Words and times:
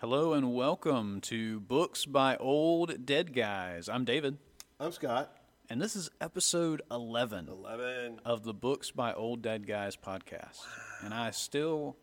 Hello 0.00 0.32
and 0.32 0.54
welcome 0.54 1.20
to 1.22 1.60
Books 1.60 2.06
by 2.06 2.36
Old 2.36 3.04
Dead 3.04 3.34
Guys. 3.34 3.88
I'm 3.88 4.04
David, 4.04 4.38
I'm 4.78 4.92
Scott. 4.92 5.32
and 5.68 5.80
this 5.82 5.96
is 5.96 6.10
episode 6.20 6.82
11 6.90 7.48
11. 7.48 8.20
of 8.24 8.44
the 8.44 8.54
Books 8.54 8.90
by 8.90 9.12
Old 9.12 9.42
Dead 9.42 9.66
Guys 9.66 9.96
podcast. 9.96 10.60
And 11.04 11.12
I 11.12 11.30
still 11.32 11.96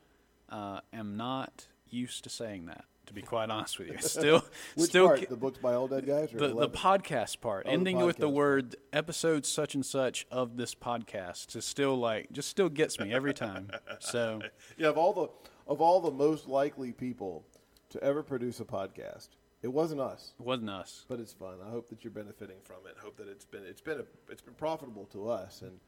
uh, 0.49 0.81
am 0.93 1.15
not 1.15 1.67
used 1.89 2.23
to 2.25 2.29
saying 2.29 2.65
that, 2.65 2.83
to 3.05 3.13
be 3.13 3.21
quite 3.21 3.49
honest 3.49 3.79
with 3.79 3.87
you. 3.89 3.97
Still, 3.99 4.43
Which 4.75 4.89
still 4.89 5.07
part? 5.07 5.19
ca- 5.21 5.25
the 5.29 5.37
books 5.37 5.59
by 5.59 5.73
old 5.73 5.91
dead 5.91 6.05
guys? 6.05 6.33
Or 6.33 6.37
the, 6.37 6.47
the 6.49 6.69
podcast 6.69 7.39
part, 7.39 7.63
Oh, 7.65 7.69
the 7.69 7.73
ending 7.73 7.99
with 7.99 8.17
the 8.17 8.27
word 8.29 8.75
episode 8.91 9.45
such 9.45 9.73
and 9.75 9.85
such 9.85 10.27
of 10.29 10.57
this 10.57 10.75
podcast, 10.75 11.55
is 11.55 11.63
still 11.65 11.97
like, 11.97 12.31
just 12.33 12.49
still 12.49 12.69
gets 12.69 12.99
me 12.99 13.13
every 13.13 13.33
time. 13.33 13.69
So, 13.99 14.41
yeah, 14.77 14.89
of 14.89 14.97
all 14.97 15.13
the 15.13 15.27
of 15.71 15.79
all 15.81 15.99
the 16.01 16.11
most 16.11 16.47
likely 16.47 16.91
people 16.91 17.43
to 17.89 18.03
ever 18.03 18.23
produce 18.23 18.59
a 18.59 18.65
podcast, 18.65 19.29
it 19.61 19.67
wasn't 19.67 20.01
us. 20.01 20.33
it 20.39 20.45
wasn't 20.45 20.69
us. 20.69 21.05
But 21.07 21.19
it's 21.19 21.33
fun. 21.33 21.55
I 21.65 21.69
hope 21.69 21.89
that 21.89 22.03
you're 22.03 22.11
benefiting 22.11 22.57
from 22.63 22.85
it. 22.87 22.95
Hope 22.99 23.17
that 23.17 23.27
it's 23.27 23.45
been 23.45 23.63
it's 23.65 23.81
been 23.81 23.99
a, 23.99 24.31
it's 24.31 24.41
been 24.41 24.53
profitable 24.53 25.05
to 25.07 25.29
us, 25.29 25.61
and 25.61 25.79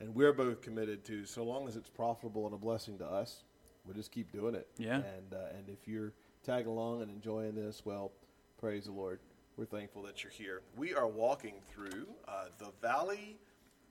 and 0.00 0.14
we're 0.14 0.32
both 0.32 0.60
committed 0.60 1.04
to 1.06 1.24
so 1.24 1.44
long 1.44 1.68
as 1.68 1.76
it's 1.76 1.88
profitable 1.88 2.46
and 2.46 2.54
a 2.54 2.58
blessing 2.58 2.98
to 2.98 3.06
us, 3.06 3.44
we'll 3.84 3.94
just 3.94 4.10
keep 4.10 4.32
doing 4.32 4.54
it. 4.54 4.68
Yeah. 4.76 4.96
And 4.96 5.32
uh, 5.32 5.56
and 5.56 5.68
if 5.68 5.86
you're 5.88 6.12
tagging 6.44 6.70
along 6.70 7.02
and 7.02 7.10
enjoying 7.10 7.54
this, 7.54 7.82
well, 7.84 8.12
praise 8.58 8.84
the 8.84 8.92
Lord. 8.92 9.20
We're 9.56 9.66
thankful 9.66 10.02
that 10.02 10.24
you're 10.24 10.32
here. 10.32 10.62
We 10.76 10.94
are 10.94 11.06
walking 11.06 11.54
through 11.72 12.08
uh, 12.26 12.46
the 12.58 12.72
Valley 12.82 13.38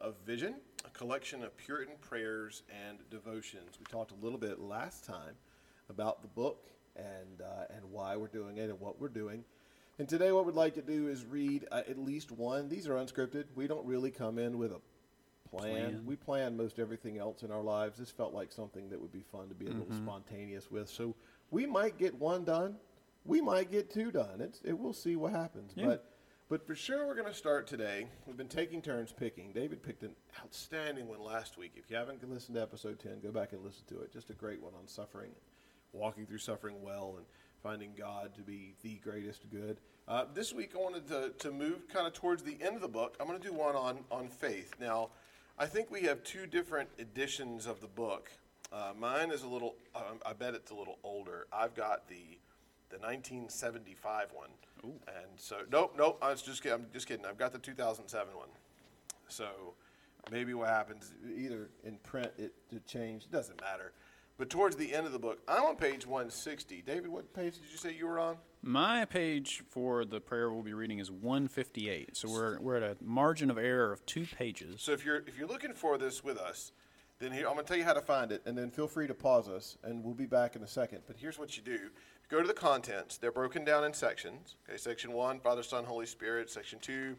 of 0.02 0.16
Vision, 0.26 0.56
a 0.86 0.90
collection 0.90 1.42
of 1.42 1.56
Puritan 1.56 1.96
prayers 2.02 2.64
and 2.88 3.00
devotions. 3.10 3.80
We 3.80 3.86
talked 3.86 4.12
a 4.12 4.24
little 4.24 4.38
bit 4.38 4.60
last 4.60 5.06
time 5.06 5.36
about 5.90 6.22
the 6.22 6.28
book 6.28 6.68
and 6.96 7.42
uh, 7.42 7.66
and 7.76 7.84
why 7.92 8.16
we're 8.16 8.28
doing 8.28 8.58
it 8.58 8.70
and 8.70 8.80
what 8.80 9.00
we're 9.00 9.10
doing. 9.10 9.44
And 10.00 10.10
today, 10.10 10.32
what 10.32 10.46
we'd 10.46 10.56
like 10.56 10.74
to 10.76 10.82
do 10.82 11.08
is 11.08 11.24
read 11.24 11.68
uh, 11.72 11.82
at 11.88 12.00
least 12.00 12.32
one. 12.32 12.68
These 12.68 12.88
are 12.88 12.96
unscripted. 12.96 13.46
We 13.56 13.68
don't 13.68 13.86
really 13.86 14.12
come 14.12 14.40
in 14.40 14.58
with 14.58 14.72
a 14.72 14.82
plan. 15.50 15.74
Plan. 15.74 16.04
We 16.06 16.16
plan 16.16 16.58
most 16.58 16.80
everything 16.80 17.20
else 17.20 17.44
in 17.44 17.52
our 17.52 17.62
lives. 17.62 18.00
This 18.00 18.10
felt 18.10 18.34
like 18.34 18.52
something 18.52 18.90
that 18.90 19.00
would 19.00 19.12
be 19.12 19.24
fun 19.32 19.50
to 19.50 19.56
be 19.56 19.68
a 19.68 19.70
little 19.70 19.96
spontaneous 19.96 20.72
with. 20.72 20.90
So 20.90 21.16
we 21.52 21.66
might 21.66 21.98
get 21.98 22.16
one 22.16 22.44
done. 22.44 22.78
We 23.26 23.40
might 23.40 23.72
get 23.72 23.92
two 23.92 24.12
done. 24.12 24.42
It's 24.42 24.62
it. 24.64 24.78
We'll 24.78 24.94
see 24.94 25.16
what 25.16 25.32
happens. 25.32 25.74
Yeah. 25.76 25.86
But 25.86 26.10
but 26.50 26.68
for 26.68 26.76
sure, 26.76 27.08
we're 27.08 27.16
going 27.16 27.28
to 27.28 27.34
start 27.34 27.68
today. 27.68 28.08
We've 28.28 28.38
been 28.38 28.48
taking 28.48 28.82
turns 28.82 29.12
picking. 29.12 29.54
David 29.54 29.82
picked 29.82 30.04
an 30.04 30.16
outstanding 30.40 31.08
one 31.08 31.22
last 31.24 31.58
week. 31.58 31.72
If 31.76 31.90
you 31.90 31.96
haven't 31.96 32.30
listened 32.30 32.56
to 32.58 32.62
episode 32.62 33.00
10, 33.00 33.22
go 33.22 33.32
back 33.32 33.54
and 33.54 33.64
listen 33.64 33.86
to 33.88 34.02
it. 34.02 34.12
Just 34.12 34.30
a 34.30 34.34
great 34.34 34.62
one 34.62 34.74
on 34.78 34.88
suffering, 34.88 35.32
walking 35.94 36.26
through 36.26 36.40
suffering 36.40 36.82
well, 36.82 37.16
and 37.18 37.26
finding 37.62 37.94
God 37.98 38.36
to 38.36 38.42
be 38.42 38.76
the 38.82 38.96
greatest 38.96 39.50
good. 39.50 39.78
Uh, 40.08 40.26
this 40.34 40.52
week, 40.52 40.72
I 40.76 40.80
wanted 40.80 41.08
to, 41.08 41.32
to 41.40 41.52
move 41.52 41.88
kind 41.88 42.06
of 42.06 42.14
towards 42.14 42.44
the 42.44 42.58
end 42.62 42.76
of 42.76 42.82
the 42.82 42.90
book. 42.90 43.16
I'm 43.20 43.28
going 43.28 43.40
to 43.40 43.48
do 43.48 43.54
one 43.54 43.76
on, 43.76 44.00
on 44.12 44.28
faith. 44.28 44.74
Now, 44.80 45.10
I 45.58 45.66
think 45.66 45.90
we 45.90 46.02
have 46.02 46.24
two 46.24 46.46
different 46.46 46.90
editions 47.00 47.66
of 47.66 47.80
the 47.80 47.88
book. 47.88 48.30
Uh, 48.72 48.92
mine 49.00 49.32
is 49.32 49.44
a 49.44 49.48
little, 49.48 49.76
um, 49.96 50.20
I 50.26 50.34
bet 50.34 50.56
it's 50.56 50.72
a 50.72 50.76
little 50.76 50.98
older. 51.04 51.48
I've 51.54 51.76
got 51.76 52.10
the 52.10 52.38
the 52.94 53.00
1975 53.00 54.28
one. 54.34 54.50
And 54.84 55.38
so, 55.38 55.58
nope, 55.72 55.96
nope. 55.98 56.20
I 56.22 56.30
was 56.30 56.42
just 56.42 56.62
kidding. 56.62 56.76
I'm 56.76 56.86
just 56.94 57.08
kidding. 57.08 57.26
I've 57.26 57.38
got 57.38 57.52
the 57.52 57.58
2007 57.58 58.36
one. 58.36 58.50
So 59.28 59.48
maybe 60.32 60.54
what 60.54 60.70
happens 60.70 61.14
either 61.36 61.70
in 61.84 61.96
print 62.04 62.32
it, 62.38 62.54
it 62.72 62.86
changed. 62.86 63.26
It 63.26 63.32
doesn't 63.32 63.60
matter. 63.62 63.94
But 64.44 64.50
towards 64.50 64.76
the 64.76 64.94
end 64.94 65.06
of 65.06 65.14
the 65.14 65.20
book, 65.20 65.40
I'm 65.48 65.64
on 65.64 65.78
page 65.78 66.06
160. 66.06 66.82
David, 66.82 67.08
what 67.08 67.34
page 67.34 67.54
did 67.54 67.72
you 67.72 67.78
say 67.78 67.96
you 67.98 68.06
were 68.06 68.20
on? 68.20 68.36
My 68.62 69.06
page 69.06 69.64
for 69.70 70.04
the 70.04 70.20
prayer 70.20 70.52
we'll 70.52 70.64
be 70.64 70.74
reading 70.74 71.00
is 71.00 71.10
158. 71.10 72.18
So 72.18 72.30
we're, 72.30 72.60
we're 72.60 72.76
at 72.76 72.84
a 72.84 72.98
margin 73.02 73.50
of 73.50 73.58
error 73.58 73.94
of 73.94 74.06
two 74.06 74.26
pages. 74.26 74.82
So 74.82 74.92
if 74.92 75.06
you're 75.06 75.24
if 75.28 75.38
you're 75.38 75.48
looking 75.48 75.72
for 75.72 75.98
this 75.98 76.26
with 76.26 76.38
us, 76.38 76.74
then 77.20 77.32
here 77.32 77.48
I'm 77.48 77.54
going 77.54 77.64
to 77.66 77.70
tell 77.70 77.78
you 77.78 77.86
how 77.86 77.94
to 77.94 78.02
find 78.02 78.34
it, 78.34 78.42
and 78.46 78.58
then 78.58 78.70
feel 78.70 78.90
free 78.90 79.08
to 79.08 79.14
pause 79.14 79.48
us, 79.48 79.78
and 79.82 80.04
we'll 80.04 80.14
be 80.14 80.26
back 80.26 80.58
in 80.58 80.64
a 80.64 80.68
second. 80.68 81.04
But 81.08 81.16
here's 81.16 81.40
what 81.40 81.56
you 81.56 81.64
do: 81.64 81.80
go 82.28 82.42
to 82.42 82.48
the 82.48 82.54
contents. 82.54 83.16
They're 83.16 83.32
broken 83.32 83.64
down 83.64 83.86
in 83.86 83.94
sections. 83.94 84.58
Okay, 84.68 84.78
section 84.78 85.14
one, 85.14 85.40
Father, 85.40 85.64
Son, 85.64 85.86
Holy 85.86 86.06
Spirit. 86.06 86.50
Section 86.50 86.80
two 86.80 87.16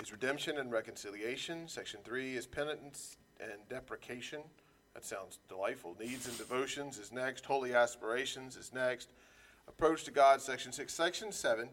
is 0.00 0.10
redemption 0.10 0.56
and 0.56 0.72
reconciliation. 0.72 1.68
Section 1.68 2.00
three 2.02 2.34
is 2.34 2.46
penitence 2.46 3.18
and 3.40 3.60
deprecation. 3.68 4.40
That 4.96 5.04
sounds 5.04 5.40
delightful. 5.46 5.94
Needs 6.00 6.26
and 6.26 6.38
devotions 6.38 6.96
is 6.96 7.12
next. 7.12 7.44
Holy 7.44 7.74
aspirations 7.74 8.56
is 8.56 8.72
next. 8.72 9.10
Approach 9.68 10.04
to 10.04 10.10
God, 10.10 10.40
section 10.40 10.72
six. 10.72 10.94
Section 10.94 11.32
seven 11.32 11.68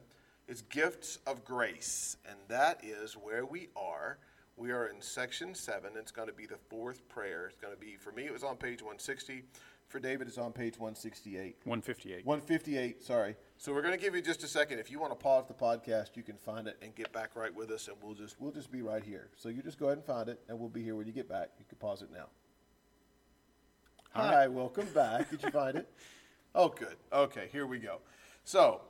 is 0.49 0.63
gifts 0.63 1.19
of 1.25 1.45
grace, 1.45 2.17
and 2.29 2.37
that 2.49 2.81
is 2.83 3.13
where 3.13 3.45
we 3.45 3.69
are. 3.77 4.17
We 4.57 4.71
are 4.71 4.87
in 4.87 5.01
section 5.01 5.55
seven. 5.55 5.91
It's 5.95 6.11
going 6.11 6.27
to 6.27 6.33
be 6.33 6.45
the 6.45 6.57
fourth 6.69 7.07
prayer. 7.07 7.45
It's 7.47 7.55
going 7.55 7.73
to 7.73 7.79
be, 7.79 7.95
for 7.95 8.11
me, 8.11 8.25
it 8.25 8.33
was 8.33 8.43
on 8.43 8.57
page 8.57 8.81
160. 8.81 9.43
For 9.87 10.01
David, 10.01 10.27
it's 10.27 10.37
on 10.37 10.51
page 10.51 10.77
168. 10.77 11.55
158. 11.63 12.25
158, 12.25 13.01
sorry. 13.01 13.37
So 13.55 13.73
we're 13.73 13.83
going 13.83 13.97
to 13.97 14.01
give 14.01 14.15
you 14.15 14.21
just 14.21 14.43
a 14.43 14.49
second. 14.49 14.79
If 14.79 14.91
you 14.91 14.99
want 14.99 15.13
to 15.13 15.23
pause 15.23 15.45
the 15.47 15.53
podcast, 15.53 16.17
you 16.17 16.23
can 16.23 16.35
find 16.35 16.67
it 16.67 16.77
and 16.81 16.93
get 16.93 17.13
back 17.13 17.37
right 17.37 17.55
with 17.55 17.71
us, 17.71 17.87
and 17.87 17.95
we'll 18.03 18.15
just 18.15 18.35
we'll 18.41 18.51
just 18.51 18.69
be 18.69 18.81
right 18.81 19.01
here. 19.01 19.29
So 19.37 19.47
you 19.47 19.61
just 19.61 19.79
go 19.79 19.85
ahead 19.85 19.99
and 19.99 20.05
find 20.05 20.27
it, 20.27 20.41
and 20.49 20.59
we'll 20.59 20.67
be 20.67 20.83
here 20.83 20.97
when 20.97 21.07
you 21.07 21.13
get 21.13 21.29
back. 21.29 21.51
You 21.57 21.63
can 21.69 21.77
pause 21.77 22.01
it 22.01 22.11
now. 22.11 22.27
All 24.15 24.27
Hi, 24.27 24.47
welcome 24.47 24.85
back. 24.93 25.31
Did 25.31 25.41
you 25.41 25.49
find 25.49 25.77
it? 25.77 25.89
Oh, 26.55 26.69
good. 26.69 26.97
Okay, 27.11 27.49
here 27.51 27.65
we 27.65 27.79
go. 27.79 27.97
So, 28.43 28.81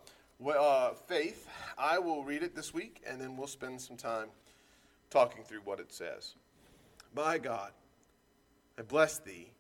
uh, 0.46 0.90
faith. 1.08 1.48
I 1.78 1.98
will 1.98 2.22
read 2.22 2.44
it 2.44 2.54
this 2.54 2.74
week, 2.74 3.02
and 3.08 3.22
then 3.22 3.38
we'll 3.38 3.48
spend 3.48 3.80
some 3.80 3.96
time 3.96 4.28
talking 5.10 5.46
through 5.46 5.62
what 5.64 5.80
it 5.80 5.94
says. 5.94 6.36
My 7.16 7.38
God, 7.38 7.72
I 8.78 8.82
bless 8.82 9.18
thee 9.18 9.52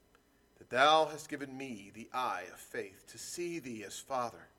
that 0.57 0.69
thou 0.69 1.05
hast 1.05 1.29
given 1.29 1.57
me 1.57 1.91
the 1.93 2.09
eye 2.13 2.43
of 2.51 2.59
faith 2.59 3.05
to 3.07 3.17
see 3.17 3.59
thee 3.59 3.85
as 3.87 3.97
Father, 3.97 4.49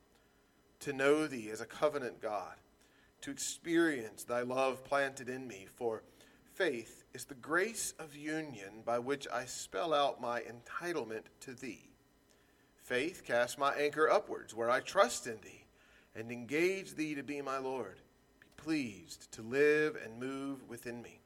to 0.81 0.95
know 0.95 1.27
thee 1.27 1.51
as 1.51 1.61
a 1.61 1.67
covenant 1.67 2.23
God, 2.23 2.55
to 3.21 3.31
experience 3.31 4.25
thy 4.25 4.41
love 4.41 4.83
planted 4.85 5.29
in 5.29 5.47
me. 5.47 5.67
For 5.77 6.03
faith 6.55 7.04
is 7.15 7.25
the 7.25 7.35
grace 7.35 7.95
of 8.01 8.17
union 8.17 8.83
by 8.85 8.99
which 8.99 9.29
I 9.33 9.45
spell 9.45 9.95
out 9.95 10.21
my 10.21 10.41
entitlement 10.41 11.23
to 11.41 11.55
thee. 11.55 11.91
Faith 12.75 13.23
casts 13.25 13.57
my 13.57 13.73
anchor 13.75 14.11
upwards, 14.11 14.53
where 14.55 14.69
I 14.69 14.81
trust 14.81 15.29
in 15.29 15.39
thee, 15.41 15.65
and 16.17 16.31
engage 16.31 16.95
thee 16.95 17.15
to 17.15 17.23
be 17.23 17.41
my 17.41 17.59
Lord. 17.59 18.01
Be 18.41 18.49
pleased 18.57 19.31
to 19.33 19.43
live 19.43 19.97
and 20.05 20.19
move 20.19 20.69
within 20.69 21.01
me, 21.01 21.21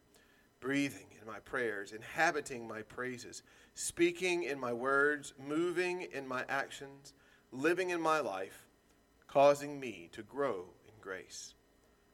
breathing 0.60 1.06
in 1.18 1.26
my 1.26 1.38
prayers, 1.40 1.92
inhabiting 1.92 2.68
my 2.68 2.82
praises, 2.82 3.42
speaking 3.74 4.44
in 4.44 4.60
my 4.60 4.74
words, 4.74 5.32
moving 5.38 6.02
in 6.12 6.28
my 6.28 6.44
actions, 6.50 7.14
living 7.50 7.90
in 7.90 8.00
my 8.00 8.20
life, 8.20 8.68
causing 9.26 9.80
me 9.80 10.10
to 10.12 10.22
grow 10.22 10.66
in 10.86 10.94
grace. 11.00 11.54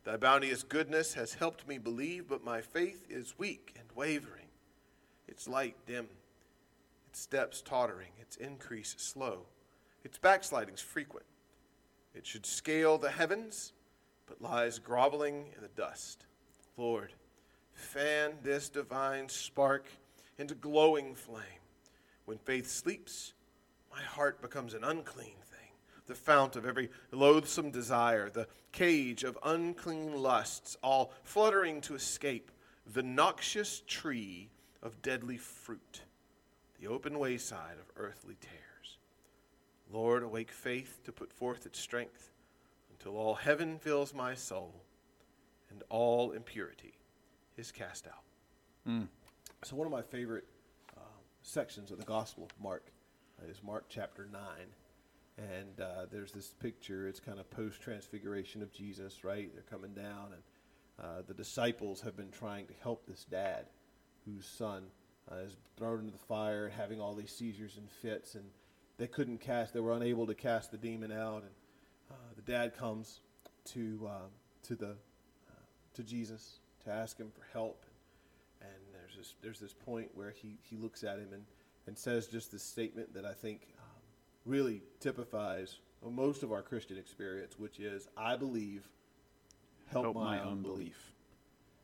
Thy 0.05 0.17
bounteous 0.19 0.63
goodness 0.63 1.15
has 1.15 1.35
helped 1.35 1.67
me 1.67 1.79
believe, 1.79 2.29
but 2.29 2.45
my 2.45 2.61
faith 2.61 3.07
is 3.09 3.39
weak 3.39 3.75
and 3.79 3.89
wavering. 3.95 4.49
Its 5.27 5.49
light 5.49 5.77
dim, 5.87 6.09
its 7.09 7.21
steps 7.21 7.63
tottering, 7.63 8.11
its 8.21 8.37
increase 8.37 8.95
slow, 8.99 9.47
its 10.05 10.19
backslidings 10.19 10.83
frequent. 10.83 11.25
It 12.15 12.27
should 12.27 12.45
scale 12.45 12.99
the 12.99 13.11
heavens, 13.11 13.73
but 14.27 14.43
lies 14.43 14.79
groveling 14.79 15.47
in 15.57 15.63
the 15.63 15.69
dust. 15.69 16.27
Lord, 16.77 17.15
fan 17.73 18.33
this 18.43 18.69
divine 18.69 19.29
spark 19.29 19.87
into 20.39 20.55
glowing 20.55 21.15
flame. 21.15 21.45
When 22.27 22.39
faith 22.39 22.71
sleeps, 22.71 23.33
my 23.91 24.03
heart 24.03 24.43
becomes 24.43 24.75
an 24.75 24.85
unclean 24.85 25.37
thing, 25.47 25.64
the 26.07 26.15
fount 26.15 26.57
of 26.57 26.67
every 26.67 26.91
loathsome 27.11 27.71
desire, 27.71 28.29
the 28.29 28.49
cage 28.73 29.25
of 29.25 29.39
unclean 29.45 30.15
lusts, 30.21 30.77
all 30.83 31.13
fluttering 31.23 31.81
to 31.83 31.95
escape, 31.95 32.51
the 32.93 33.03
noxious 33.03 33.83
tree 33.87 34.51
of 34.83 35.01
deadly 35.01 35.37
fruit, 35.39 36.03
the 36.81 36.87
open 36.87 37.19
wayside 37.19 37.77
of 37.79 37.91
earthly 37.97 38.37
tares. 38.41 38.99
Lord, 39.91 40.23
awake 40.23 40.51
faith 40.51 41.01
to 41.05 41.13
put 41.13 41.33
forth 41.33 41.67
its 41.67 41.79
strength 41.79 42.31
until 42.91 43.17
all 43.17 43.35
heaven 43.35 43.79
fills 43.79 44.13
my 44.13 44.35
soul 44.35 44.75
and 45.71 45.83
all 45.89 46.33
impurity 46.33 46.95
is 47.57 47.71
cast 47.73 48.07
out. 48.07 48.25
So, 49.63 49.77
one 49.77 49.87
of 49.87 49.93
my 49.93 50.03
favorite 50.03 50.45
uh, 50.97 51.01
sections 51.43 51.91
of 51.91 51.99
the 51.99 52.05
Gospel 52.05 52.45
of 52.45 52.51
Mark 52.63 52.85
uh, 53.41 53.51
is 53.51 53.63
Mark 53.63 53.85
chapter 53.89 54.29
9. 54.31 54.41
And 55.37 55.81
uh, 55.81 56.07
there's 56.11 56.33
this 56.33 56.49
picture, 56.61 57.09
it's 57.09 57.21
kind 57.21 57.41
of 57.41 57.51
post 57.51 57.81
transfiguration 57.81 58.63
of 58.63 58.73
Jesus, 58.73 59.25
right? 59.25 59.51
They're 59.53 59.63
coming 59.63 59.93
down, 59.93 60.33
and 60.33 60.43
uh, 61.03 61.23
the 61.27 61.35
disciples 61.35 62.01
have 62.03 62.17
been 62.17 62.31
trying 62.31 62.67
to 62.67 62.73
help 62.83 63.05
this 63.07 63.25
dad 63.25 63.67
whose 64.25 64.47
son 64.47 64.85
uh, 65.31 65.37
is 65.37 65.57
thrown 65.77 66.01
into 66.01 66.13
the 66.13 66.19
fire, 66.19 66.69
having 66.69 67.01
all 67.01 67.15
these 67.15 67.33
seizures 67.33 67.77
and 67.77 67.91
fits. 67.91 68.37
And, 68.37 68.45
they 68.97 69.07
couldn't 69.07 69.39
cast, 69.39 69.75
they 69.75 69.81
were 69.81 69.93
unable 69.93 70.27
to 70.27 70.35
cast 70.35 70.71
the 70.71 70.77
demon 70.77 71.13
out. 71.13 71.43
And 71.43 71.51
uh, 72.11 72.15
the 72.37 72.43
dad 72.43 72.77
comes 72.77 73.21
to 73.73 74.09
uh, 74.09 74.29
to 74.65 74.75
the 74.75 74.91
uh, 74.91 75.65
to 75.95 76.03
Jesus 76.03 76.59
to 76.85 76.91
ask 76.91 77.19
him 77.19 77.31
for 77.35 77.45
help. 77.53 77.85
And 78.61 78.71
there's 78.93 79.17
this 79.17 79.35
there's 79.43 79.61
this 79.61 79.73
point 79.73 80.11
where 80.15 80.31
he, 80.31 80.57
he 80.63 80.77
looks 80.77 81.03
at 81.03 81.19
him 81.19 81.29
and, 81.33 81.45
and 81.87 81.99
says 81.99 82.27
just 82.27 82.53
this 82.53 82.63
statement 82.63 83.15
that 83.15 83.25
I 83.25 83.33
think 83.33 83.69
really 84.45 84.83
typifies 85.01 85.79
most 86.07 86.43
of 86.43 86.53
our 86.53 86.63
Christian 86.63 86.99
experience, 86.99 87.59
which 87.59 87.81
is, 87.81 88.09
"I 88.17 88.37
believe, 88.37 88.89
help, 89.87 90.05
Help 90.05 90.17
my, 90.17 90.37
my 90.37 90.41
unbelief." 90.41 90.53
unbelief. 90.53 91.13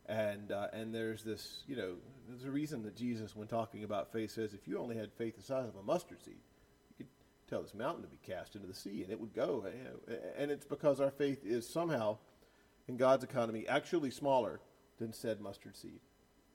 And 0.06 0.50
uh, 0.52 0.68
and 0.72 0.94
there's 0.94 1.22
this, 1.22 1.62
you 1.66 1.76
know, 1.76 1.94
there's 2.28 2.44
a 2.44 2.50
reason 2.50 2.82
that 2.82 2.96
Jesus, 2.96 3.36
when 3.36 3.46
talking 3.46 3.84
about 3.84 4.12
faith, 4.12 4.32
says, 4.32 4.54
if 4.54 4.66
you 4.66 4.78
only 4.78 4.96
had 4.96 5.12
faith 5.12 5.36
the 5.36 5.42
size 5.42 5.68
of 5.68 5.76
a 5.76 5.82
mustard 5.82 6.22
seed, 6.22 6.40
you 6.98 7.04
could 7.04 7.08
tell 7.48 7.62
this 7.62 7.74
mountain 7.74 8.02
to 8.02 8.08
be 8.08 8.18
cast 8.26 8.56
into 8.56 8.66
the 8.66 8.74
sea, 8.74 9.02
and 9.02 9.12
it 9.12 9.20
would 9.20 9.34
go. 9.34 9.64
And 10.36 10.50
it's 10.50 10.66
because 10.66 11.00
our 11.00 11.10
faith 11.10 11.44
is 11.44 11.68
somehow, 11.68 12.18
in 12.88 12.96
God's 12.96 13.22
economy, 13.22 13.68
actually 13.68 14.10
smaller 14.10 14.60
than 14.98 15.12
said 15.12 15.40
mustard 15.40 15.76
seed, 15.76 16.00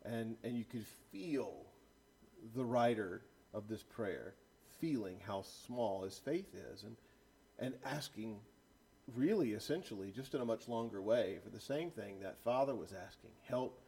and 0.04 0.36
and 0.44 0.58
you 0.58 0.66
could 0.66 0.86
feel 1.12 1.66
the 2.54 2.66
writer 2.66 3.22
of 3.54 3.70
this 3.70 3.84
prayer 3.84 4.36
feeling 4.80 5.18
how 5.26 5.42
small 5.42 6.04
his 6.04 6.18
faith 6.18 6.54
is, 6.74 6.84
and 6.84 6.96
and 7.60 7.74
asking 7.86 8.40
really 9.16 9.52
essentially 9.54 10.12
just 10.12 10.34
in 10.34 10.42
a 10.42 10.46
much 10.46 10.68
longer 10.68 11.02
way 11.02 11.38
for 11.44 11.50
the 11.50 11.60
same 11.60 11.92
thing 11.92 12.20
that 12.22 12.38
father 12.44 12.76
was 12.76 12.92
asking 12.92 13.30
help 13.44 13.80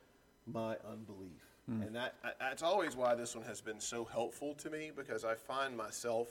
my 0.46 0.78
unbelief. 0.90 1.44
And 1.68 1.94
that 1.96 2.16
I- 2.24 2.32
That's 2.40 2.64
always 2.64 2.96
why 2.96 3.16
this 3.16 3.36
one 3.36 3.44
has 3.46 3.60
been 3.60 3.80
so 3.82 4.06
helpful 4.06 4.54
to 4.56 4.70
me 4.70 4.92
because 4.96 5.26
I 5.26 5.36
find 5.36 5.76
myself 5.76 6.30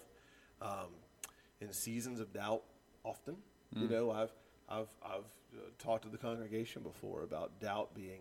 um, 0.63 0.89
in 1.61 1.73
seasons 1.73 2.21
of 2.21 2.33
doubt 2.33 2.63
often. 3.05 3.37
You 3.75 3.89
know 3.89 4.11
i've 4.13 4.33
i've 4.69 4.89
i've 5.05 5.25
uh, 5.55 5.59
talked 5.79 6.05
to 6.05 6.09
the 6.09 6.17
congregation 6.17 6.83
before 6.83 7.23
about 7.25 7.61
doubt 7.61 7.95
being 7.95 8.21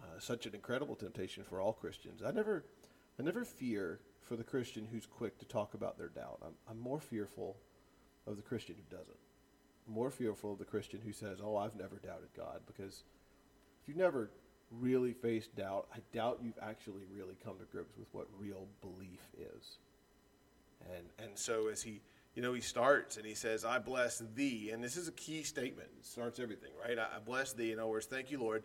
uh, 0.00 0.20
such 0.20 0.46
an 0.46 0.54
incredible 0.54 0.94
temptation 0.94 1.42
for 1.42 1.60
all 1.60 1.72
christians. 1.72 2.22
I 2.22 2.30
never 2.30 2.64
i 3.18 3.22
never 3.22 3.44
fear 3.44 3.98
for 4.22 4.36
the 4.36 4.44
christian 4.44 4.88
who's 4.90 5.06
quick 5.06 5.38
to 5.38 5.44
talk 5.44 5.74
about 5.74 5.98
their 5.98 6.08
doubt 6.08 6.38
i'm, 6.44 6.54
I'm 6.70 6.78
more 6.78 7.00
fearful 7.00 7.56
of 8.26 8.36
the 8.36 8.42
christian 8.42 8.76
who 8.76 8.96
doesn't 8.96 9.18
more 9.86 10.10
fearful 10.10 10.52
of 10.52 10.58
the 10.58 10.64
Christian 10.64 11.00
who 11.04 11.12
says, 11.12 11.40
"Oh, 11.42 11.56
I've 11.56 11.74
never 11.74 11.96
doubted 11.96 12.28
God," 12.36 12.60
because 12.66 13.04
if 13.82 13.88
you've 13.88 13.96
never 13.96 14.30
really 14.70 15.12
faced 15.12 15.54
doubt, 15.54 15.88
I 15.94 15.98
doubt 16.12 16.40
you've 16.42 16.58
actually 16.60 17.02
really 17.12 17.36
come 17.44 17.58
to 17.58 17.64
grips 17.64 17.96
with 17.98 18.08
what 18.12 18.26
real 18.38 18.66
belief 18.80 19.20
is. 19.38 19.78
And 20.94 21.08
And 21.18 21.38
so 21.38 21.68
as 21.68 21.82
he, 21.82 22.00
you 22.34 22.42
know, 22.42 22.54
he 22.54 22.60
starts 22.60 23.16
and 23.16 23.26
he 23.26 23.34
says, 23.34 23.64
I 23.64 23.78
bless 23.78 24.22
thee. 24.34 24.70
And 24.70 24.82
this 24.82 24.96
is 24.96 25.08
a 25.08 25.12
key 25.12 25.42
statement. 25.42 25.88
It 25.98 26.06
starts 26.06 26.38
everything, 26.38 26.70
right? 26.80 26.98
I 26.98 27.18
bless 27.24 27.52
thee. 27.52 27.72
In 27.72 27.78
other 27.78 27.88
words, 27.88 28.06
thank 28.06 28.30
you, 28.30 28.38
Lord, 28.38 28.64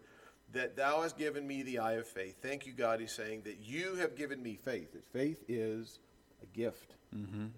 that 0.54 0.76
thou 0.76 1.02
hast 1.02 1.18
given 1.18 1.46
me 1.46 1.64
the 1.64 1.80
eye 1.80 1.94
of 1.94 2.08
faith. 2.08 2.38
Thank 2.42 2.66
you, 2.66 2.74
God, 2.74 3.00
he's 3.00 3.12
saying, 3.12 3.42
that 3.44 3.60
you 3.60 3.96
have 3.96 4.16
given 4.16 4.42
me 4.42 4.56
faith. 4.56 4.94
that 4.94 5.06
faith 5.12 5.44
is 5.48 6.00
a 6.42 6.46
gift. 6.58 6.96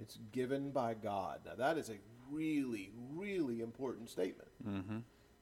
It's 0.01 0.18
given 0.31 0.71
by 0.71 0.94
God. 0.94 1.39
Now 1.45 1.56
that 1.57 1.77
is 1.77 1.89
a 1.89 1.97
really, 2.31 2.91
really 3.13 3.62
important 3.62 4.09
statement 4.09 4.50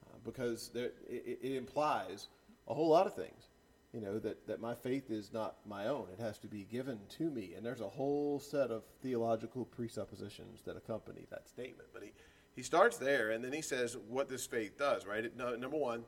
uh, 0.06 0.16
because 0.24 0.70
there, 0.72 0.92
it, 1.08 1.38
it 1.42 1.56
implies 1.56 2.28
a 2.66 2.74
whole 2.74 2.88
lot 2.88 3.06
of 3.06 3.14
things. 3.14 3.48
You 3.92 4.00
know 4.02 4.18
that, 4.18 4.46
that 4.46 4.60
my 4.60 4.74
faith 4.74 5.10
is 5.10 5.32
not 5.32 5.56
my 5.66 5.86
own; 5.86 6.08
it 6.12 6.20
has 6.22 6.38
to 6.40 6.46
be 6.46 6.64
given 6.64 6.98
to 7.16 7.30
me, 7.30 7.54
and 7.56 7.64
there's 7.64 7.80
a 7.80 7.88
whole 7.88 8.38
set 8.38 8.70
of 8.70 8.82
theological 9.02 9.64
presuppositions 9.64 10.60
that 10.66 10.76
accompany 10.76 11.26
that 11.30 11.48
statement. 11.48 11.88
But 11.94 12.02
he, 12.02 12.12
he 12.54 12.62
starts 12.62 12.96
there 12.98 13.30
and 13.30 13.44
then 13.44 13.52
he 13.52 13.62
says 13.62 13.96
what 14.08 14.28
this 14.28 14.44
faith 14.44 14.76
does, 14.76 15.06
right? 15.06 15.24
It, 15.24 15.36
no, 15.36 15.54
number 15.54 15.76
one, 15.76 16.04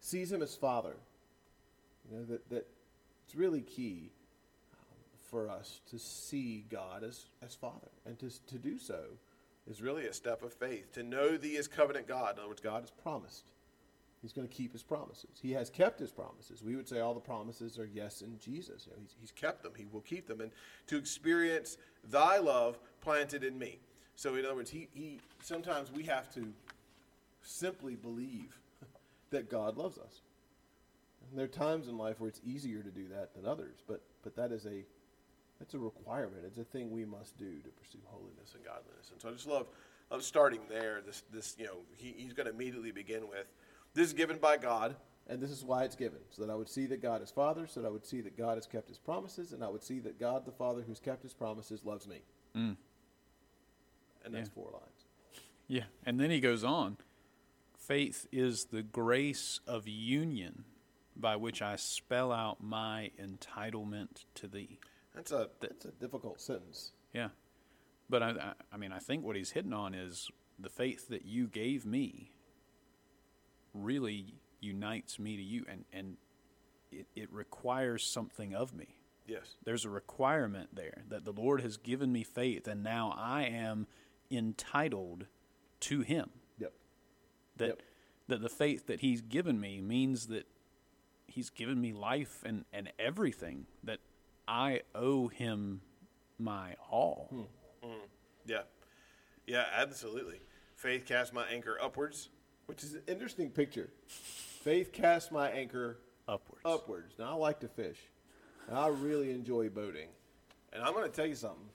sees 0.00 0.32
him 0.32 0.42
as 0.42 0.54
father. 0.54 0.96
You 2.10 2.18
know 2.18 2.24
that 2.24 2.48
that 2.50 2.66
it's 3.26 3.34
really 3.34 3.60
key 3.60 4.10
um, 4.74 4.96
for 5.30 5.48
us 5.48 5.80
to 5.90 5.98
see 5.98 6.64
God 6.70 7.04
as 7.04 7.26
as 7.44 7.54
father, 7.54 7.88
and 8.04 8.18
to 8.18 8.30
to 8.48 8.58
do 8.58 8.78
so 8.78 9.04
is 9.68 9.80
really 9.80 10.06
a 10.06 10.12
step 10.12 10.42
of 10.42 10.52
faith. 10.52 10.92
To 10.92 11.02
know 11.02 11.36
thee 11.36 11.56
as 11.56 11.68
covenant 11.68 12.08
God. 12.08 12.34
In 12.34 12.40
other 12.40 12.48
words, 12.48 12.60
God 12.60 12.80
has 12.82 12.90
promised. 12.90 13.44
He's 14.22 14.32
going 14.32 14.46
to 14.46 14.52
keep 14.52 14.72
his 14.72 14.82
promises. 14.82 15.30
He 15.40 15.52
has 15.52 15.70
kept 15.70 15.98
his 15.98 16.10
promises. 16.10 16.62
We 16.62 16.76
would 16.76 16.88
say 16.88 17.00
all 17.00 17.14
the 17.14 17.20
promises 17.20 17.78
are 17.78 17.86
yes 17.86 18.20
in 18.20 18.38
Jesus. 18.38 18.86
You 18.86 18.92
know, 18.92 18.98
he's, 19.00 19.14
He's 19.18 19.30
kept 19.30 19.62
them. 19.62 19.72
He 19.76 19.86
will 19.90 20.02
keep 20.02 20.26
them. 20.26 20.42
And 20.42 20.50
to 20.88 20.98
experience 20.98 21.78
thy 22.10 22.36
love 22.38 22.78
planted 23.00 23.44
in 23.44 23.58
me. 23.58 23.78
So, 24.16 24.34
in 24.34 24.44
other 24.44 24.56
words, 24.56 24.70
he, 24.70 24.88
he 24.92 25.20
sometimes 25.42 25.90
we 25.90 26.02
have 26.02 26.32
to 26.34 26.52
simply 27.42 27.94
believe 27.94 28.58
that 29.30 29.50
God 29.50 29.76
loves 29.76 29.98
us. 29.98 30.20
And 31.28 31.38
there 31.38 31.44
are 31.44 31.48
times 31.48 31.88
in 31.88 31.96
life 31.96 32.20
where 32.20 32.28
it's 32.28 32.40
easier 32.44 32.82
to 32.82 32.90
do 32.90 33.08
that 33.08 33.34
than 33.34 33.46
others, 33.46 33.76
but 33.86 34.02
but 34.22 34.34
that 34.36 34.52
is 34.52 34.66
a 34.66 34.84
that's 35.58 35.74
a 35.74 35.78
requirement. 35.78 36.42
It's 36.46 36.58
a 36.58 36.64
thing 36.64 36.90
we 36.90 37.04
must 37.04 37.36
do 37.38 37.58
to 37.60 37.68
pursue 37.70 37.98
holiness. 38.06 38.54
and 38.54 38.64
godliness. 38.64 39.10
And 39.12 39.20
so 39.20 39.28
I 39.28 39.32
just 39.32 39.46
love, 39.46 39.66
love 40.10 40.22
starting 40.22 40.60
there. 40.70 41.02
This, 41.04 41.22
this 41.30 41.54
you 41.58 41.66
know, 41.66 41.76
he, 41.98 42.14
he's 42.16 42.32
going 42.32 42.46
to 42.46 42.52
immediately 42.52 42.92
begin 42.92 43.28
with 43.28 43.46
this 43.92 44.06
is 44.06 44.12
given 44.14 44.38
by 44.38 44.56
God. 44.56 44.96
And 45.28 45.40
this 45.40 45.50
is 45.50 45.62
why 45.62 45.84
it's 45.84 45.94
given, 45.94 46.18
so 46.30 46.42
that 46.44 46.50
I 46.50 46.56
would 46.56 46.68
see 46.68 46.86
that 46.86 47.00
God 47.00 47.22
is 47.22 47.30
Father, 47.30 47.66
so 47.68 47.82
that 47.82 47.86
I 47.86 47.90
would 47.90 48.04
see 48.06 48.20
that 48.22 48.36
God 48.36 48.56
has 48.56 48.66
kept 48.66 48.88
his 48.88 48.98
promises, 48.98 49.52
and 49.52 49.62
I 49.62 49.68
would 49.68 49.84
see 49.84 50.00
that 50.00 50.18
God 50.18 50.44
the 50.44 50.50
Father 50.50 50.82
who's 50.84 50.98
kept 50.98 51.22
his 51.22 51.34
promises 51.34 51.84
loves 51.84 52.08
me. 52.08 52.22
Mm. 52.56 52.76
And 54.24 54.34
that's 54.34 54.48
Yeah. 54.48 54.54
four 54.54 54.70
lines. 54.72 55.04
Yeah. 55.68 55.84
And 56.04 56.18
then 56.18 56.30
he 56.30 56.40
goes 56.40 56.64
on 56.64 56.96
faith 57.90 58.28
is 58.30 58.66
the 58.66 58.84
grace 58.84 59.58
of 59.66 59.88
union 59.88 60.64
by 61.16 61.34
which 61.34 61.60
I 61.60 61.74
spell 61.74 62.30
out 62.30 62.62
my 62.62 63.10
entitlement 63.20 64.26
to 64.36 64.46
thee. 64.46 64.78
That's 65.12 65.32
a 65.32 65.48
That's 65.58 65.86
a 65.86 65.90
difficult 65.90 66.40
sentence. 66.40 66.92
Yeah. 67.12 67.30
But 68.08 68.22
I, 68.22 68.52
I, 68.72 68.76
mean, 68.76 68.92
I 68.92 69.00
think 69.00 69.24
what 69.24 69.34
he's 69.34 69.50
hitting 69.50 69.72
on 69.72 69.94
is 69.94 70.30
the 70.56 70.68
faith 70.68 71.08
that 71.08 71.24
you 71.24 71.48
gave 71.48 71.84
me 71.84 72.30
really 73.74 74.34
unites 74.60 75.18
me 75.18 75.36
to 75.36 75.42
you, 75.42 75.64
and, 75.68 75.84
and 75.92 76.16
it, 76.92 77.06
it 77.16 77.32
requires 77.32 78.04
something 78.04 78.54
of 78.54 78.72
me. 78.72 78.94
yes. 79.26 79.56
There's 79.64 79.84
a 79.84 79.90
requirement 79.90 80.76
there 80.76 81.02
that 81.08 81.24
the 81.24 81.32
Lord 81.32 81.60
has 81.62 81.76
given 81.76 82.12
me 82.12 82.22
faith, 82.22 82.68
and 82.68 82.84
now 82.84 83.12
I 83.18 83.46
am 83.46 83.88
entitled 84.30 85.26
to 85.80 86.02
Him. 86.02 86.30
Yep. 86.58 86.72
That 87.56 87.66
Yep. 87.66 87.82
That 88.30 88.40
the 88.42 88.48
faith 88.48 88.86
that 88.86 89.00
He's 89.00 89.20
given 89.20 89.60
me 89.60 89.80
means 89.80 90.26
that 90.28 90.46
He's 91.26 91.50
given 91.50 91.80
me 91.80 91.92
life 91.92 92.42
and, 92.44 92.64
and 92.72 92.90
everything. 92.98 93.66
That 93.84 93.98
I 94.48 94.80
owe 94.94 95.28
Him 95.28 95.82
my 96.38 96.74
all. 96.90 97.28
Hmm. 97.30 97.86
Hmm. 97.86 97.98
Yeah. 98.46 98.62
Yeah, 99.46 99.64
absolutely. 99.76 100.40
Faith 100.74 101.04
casts 101.06 101.32
my 101.32 101.46
anchor 101.48 101.76
upwards. 101.80 102.30
Which 102.66 102.82
is 102.84 102.94
an 102.94 103.02
interesting 103.08 103.50
picture. 103.50 103.90
Faith 104.06 104.92
casts 104.92 105.30
my 105.32 105.50
anchor 105.50 105.98
Upwards. 106.28 106.62
upwards. 106.64 107.14
Now 107.18 107.32
I 107.32 107.34
like 107.34 107.60
to 107.60 107.68
fish. 107.68 107.98
And 108.68 108.78
I 108.78 108.86
really 108.88 109.30
enjoy 109.32 109.68
boating. 109.68 110.08
And 110.72 110.82
I'm 110.82 110.92
going 110.94 111.10
to 111.10 111.14
tell 111.14 111.26
you 111.26 111.34
something. 111.34 111.66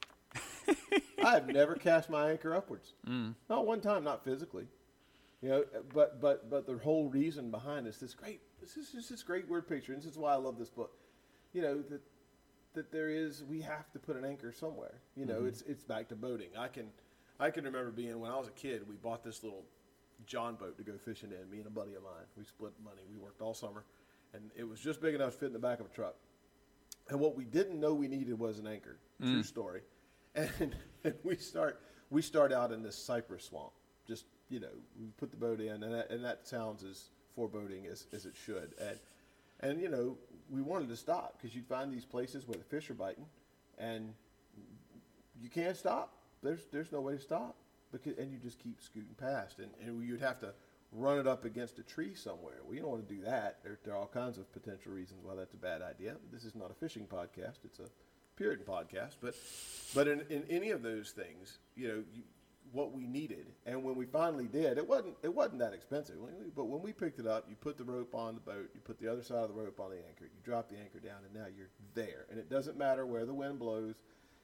I 1.24 1.32
have 1.32 1.48
never 1.48 1.76
cast 1.76 2.10
my 2.10 2.32
anchor 2.32 2.56
upwards. 2.56 2.94
Mm. 3.08 3.36
Not 3.50 3.66
one 3.68 3.82
time, 3.82 4.04
not 4.06 4.24
physically. 4.24 4.68
You 5.46 5.52
know, 5.52 5.64
but 5.94 6.20
but 6.20 6.50
but 6.50 6.66
the 6.66 6.76
whole 6.80 7.08
reason 7.08 7.52
behind 7.52 7.86
this, 7.86 7.98
this 7.98 8.16
great, 8.16 8.42
this 8.60 8.78
is 8.78 8.90
just 8.90 9.12
this 9.12 9.22
great 9.22 9.48
word 9.48 9.68
picture, 9.70 9.94
and 9.94 10.02
this 10.02 10.10
is 10.10 10.18
why 10.18 10.34
I 10.34 10.38
love 10.38 10.58
this 10.58 10.72
book. 10.72 10.98
You 11.54 11.62
know 11.62 11.84
that 11.84 12.02
that 12.74 12.92
there 12.92 13.10
is, 13.10 13.44
we 13.44 13.62
have 13.62 13.92
to 13.92 14.00
put 14.00 14.16
an 14.16 14.26
anchor 14.26 14.52
somewhere. 14.52 14.96
You 15.16 15.28
know, 15.28 15.36
mm-hmm. 15.36 15.50
it's 15.50 15.62
it's 15.68 15.84
back 15.84 16.10
to 16.10 16.16
boating. 16.16 16.50
I 16.58 16.68
can 16.68 16.88
I 17.40 17.52
can 17.52 17.64
remember 17.64 17.92
being 17.92 18.20
when 18.20 18.32
I 18.32 18.38
was 18.38 18.48
a 18.48 18.54
kid. 18.54 18.90
We 18.90 18.96
bought 18.96 19.24
this 19.24 19.44
little 19.44 19.66
John 20.26 20.56
boat 20.56 20.78
to 20.78 20.84
go 20.84 20.94
fishing 20.98 21.30
in. 21.30 21.48
Me 21.52 21.60
and 21.60 21.68
a 21.68 21.70
buddy 21.70 21.94
of 21.94 22.02
mine. 22.02 22.26
We 22.36 22.44
split 22.44 22.74
money. 22.84 23.04
We 23.08 23.20
worked 23.20 23.44
all 23.44 23.54
summer, 23.54 23.84
and 24.34 24.50
it 24.56 24.68
was 24.68 24.80
just 24.80 25.00
big 25.00 25.14
enough 25.14 25.34
to 25.34 25.38
fit 25.38 25.46
in 25.46 25.54
the 25.54 25.60
back 25.60 25.80
of 25.80 25.86
a 25.86 25.90
truck. 25.90 26.16
And 27.10 27.20
what 27.20 27.38
we 27.38 27.44
didn't 27.44 27.80
know 27.80 27.94
we 27.94 28.08
needed 28.08 28.40
was 28.40 28.58
an 28.58 28.66
anchor. 28.66 28.98
True 29.22 29.42
mm. 29.42 29.46
story. 29.46 29.82
And, 30.36 30.76
and 31.06 31.14
we 31.24 31.38
start 31.38 31.80
we 32.10 32.22
start 32.22 32.52
out 32.52 32.74
in 32.74 32.82
this 32.82 32.98
cypress 32.98 33.46
swamp. 33.46 33.72
Just 34.06 34.26
you 34.50 34.60
know, 34.60 34.68
we 35.00 35.08
put 35.18 35.32
the 35.32 35.38
boat 35.38 35.60
in, 35.60 35.84
and 35.84 35.94
that, 35.94 36.10
and 36.10 36.24
that 36.24 36.48
sounds 36.48 36.84
as 36.84 37.10
foreboding 37.36 37.88
as, 37.88 38.08
as 38.14 38.26
it 38.26 38.34
should. 38.36 38.74
And 38.80 39.00
and 39.62 39.82
you 39.82 39.90
know, 39.90 40.18
we 40.50 40.62
wanted 40.62 40.90
to 40.90 40.96
stop 40.96 41.38
because 41.38 41.56
you'd 41.56 41.68
find 41.68 41.92
these 41.92 42.06
places 42.06 42.48
where 42.48 42.58
the 42.58 42.64
fish 42.64 42.90
are 42.90 42.96
biting, 42.96 43.26
and 43.78 44.14
you 45.42 45.50
can't 45.50 45.78
stop. 45.78 46.14
There's 46.44 46.66
there's 46.72 46.92
no 46.92 47.02
way 47.02 47.14
to 47.14 47.22
stop 47.22 47.56
because 47.92 48.18
and 48.18 48.32
you 48.32 48.38
just 48.38 48.60
keep 48.60 48.82
scooting 48.82 49.16
past, 49.18 49.60
and, 49.60 49.70
and 49.82 50.08
you'd 50.08 50.22
have 50.22 50.40
to 50.42 50.54
run 50.92 51.20
it 51.20 51.28
up 51.28 51.46
against 51.46 51.80
a 51.80 51.84
tree 51.84 52.14
somewhere. 52.14 52.60
We 52.68 52.80
don't 52.80 52.90
want 52.90 53.08
to 53.08 53.14
do 53.14 53.22
that. 53.22 53.60
There, 53.64 53.80
there 53.84 53.94
are 53.94 53.98
all 53.98 54.12
kinds 54.14 54.38
of 54.38 54.52
potential 54.54 54.92
reasons 54.92 55.22
why 55.24 55.36
that's 55.36 55.54
a 55.54 55.58
bad 55.58 55.82
idea. 55.82 56.16
This 56.32 56.44
is 56.44 56.56
not 56.56 56.72
a 56.72 56.74
fishing 56.74 57.06
podcast; 57.06 57.60
it's 57.64 57.80
a 57.80 57.90
Puritan 58.36 58.66
podcast, 58.66 59.16
but 59.22 59.36
but 59.94 60.08
in, 60.08 60.22
in 60.30 60.44
any 60.50 60.72
of 60.72 60.84
those 60.84 61.12
things, 61.12 61.60
you 61.76 61.88
know, 61.88 62.04
you, 62.14 62.24
what 62.72 62.92
we 62.92 63.08
needed, 63.08 63.48
and 63.66 63.84
when 63.84 63.96
we 63.96 64.06
finally 64.06 64.48
did, 64.48 64.78
it 64.78 64.88
wasn't 64.88 65.16
it 65.24 65.34
wasn't 65.34 65.60
that 65.60 65.74
expensive. 65.74 66.16
But 66.56 66.66
when 66.66 66.82
we 66.82 66.92
picked 66.92 67.20
it 67.20 67.28
up, 67.28 67.46
you 67.50 67.56
put 67.56 67.78
the 67.78 67.84
rope 67.84 68.14
on 68.14 68.36
the 68.36 68.42
boat, 68.42 68.70
you 68.74 68.82
put 68.82 69.00
the 69.00 69.12
other 69.12 69.24
side 69.24 69.44
of 69.44 69.50
the 69.50 69.62
rope 69.62 69.80
on 69.80 69.92
the 69.92 69.98
anchor, 69.98 70.26
you 70.26 70.42
drop 70.44 70.70
the 70.70 70.78
anchor 70.78 71.00
down, 71.00 71.20
and 71.26 71.34
now 71.34 71.48
you're 71.56 71.70
there. 71.94 72.26
And 72.30 72.40
it 72.40 72.50
doesn't 72.50 72.78
matter 72.78 73.06
where 73.06 73.26
the 73.26 73.34
wind 73.34 73.60
blows, 73.60 73.96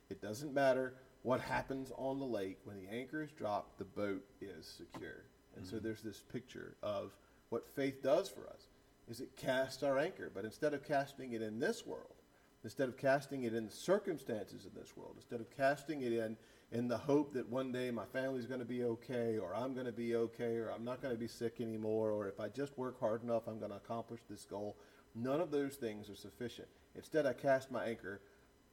it 0.09 0.21
doesn't 0.21 0.53
matter 0.53 0.93
what 1.23 1.41
happens 1.41 1.91
on 1.97 2.19
the 2.19 2.25
lake. 2.25 2.59
When 2.63 2.77
the 2.77 2.91
anchor 2.91 3.21
is 3.21 3.31
dropped, 3.31 3.77
the 3.77 3.85
boat 3.85 4.23
is 4.41 4.65
secure. 4.65 5.25
And 5.55 5.65
mm-hmm. 5.65 5.75
so 5.75 5.79
there's 5.79 6.01
this 6.01 6.23
picture 6.31 6.75
of 6.81 7.11
what 7.49 7.67
faith 7.75 8.01
does 8.01 8.29
for 8.29 8.47
us 8.47 8.67
is 9.09 9.19
it 9.19 9.35
casts 9.35 9.83
our 9.83 9.99
anchor, 9.99 10.31
but 10.33 10.45
instead 10.45 10.73
of 10.73 10.83
casting 10.83 11.33
it 11.33 11.41
in 11.41 11.59
this 11.59 11.85
world, 11.85 12.15
instead 12.63 12.87
of 12.87 12.97
casting 12.97 13.43
it 13.43 13.53
in 13.53 13.65
the 13.65 13.71
circumstances 13.71 14.65
in 14.65 14.79
this 14.79 14.95
world, 14.95 15.13
instead 15.17 15.41
of 15.41 15.49
casting 15.55 16.01
it 16.01 16.13
in 16.13 16.37
in 16.71 16.87
the 16.87 16.97
hope 16.97 17.33
that 17.33 17.49
one 17.49 17.71
day 17.71 17.91
my 17.91 18.05
family's 18.05 18.45
going 18.45 18.59
to 18.59 18.65
be 18.65 18.83
okay, 18.83 19.37
or 19.37 19.53
I'm 19.53 19.73
going 19.73 19.85
to 19.85 19.91
be 19.91 20.15
okay, 20.15 20.55
or 20.57 20.69
I'm 20.69 20.85
not 20.85 21.01
going 21.01 21.13
to 21.13 21.19
be 21.19 21.27
sick 21.27 21.59
anymore, 21.59 22.11
or 22.11 22.27
if 22.27 22.39
I 22.39 22.47
just 22.47 22.77
work 22.77 22.99
hard 22.99 23.23
enough, 23.23 23.47
I'm 23.47 23.59
going 23.59 23.71
to 23.71 23.77
accomplish 23.77 24.21
this 24.29 24.45
goal. 24.45 24.77
None 25.13 25.41
of 25.41 25.51
those 25.51 25.75
things 25.75 26.09
are 26.09 26.15
sufficient. 26.15 26.69
Instead, 26.95 27.25
I 27.25 27.33
cast 27.33 27.71
my 27.71 27.85
anchor 27.85 28.21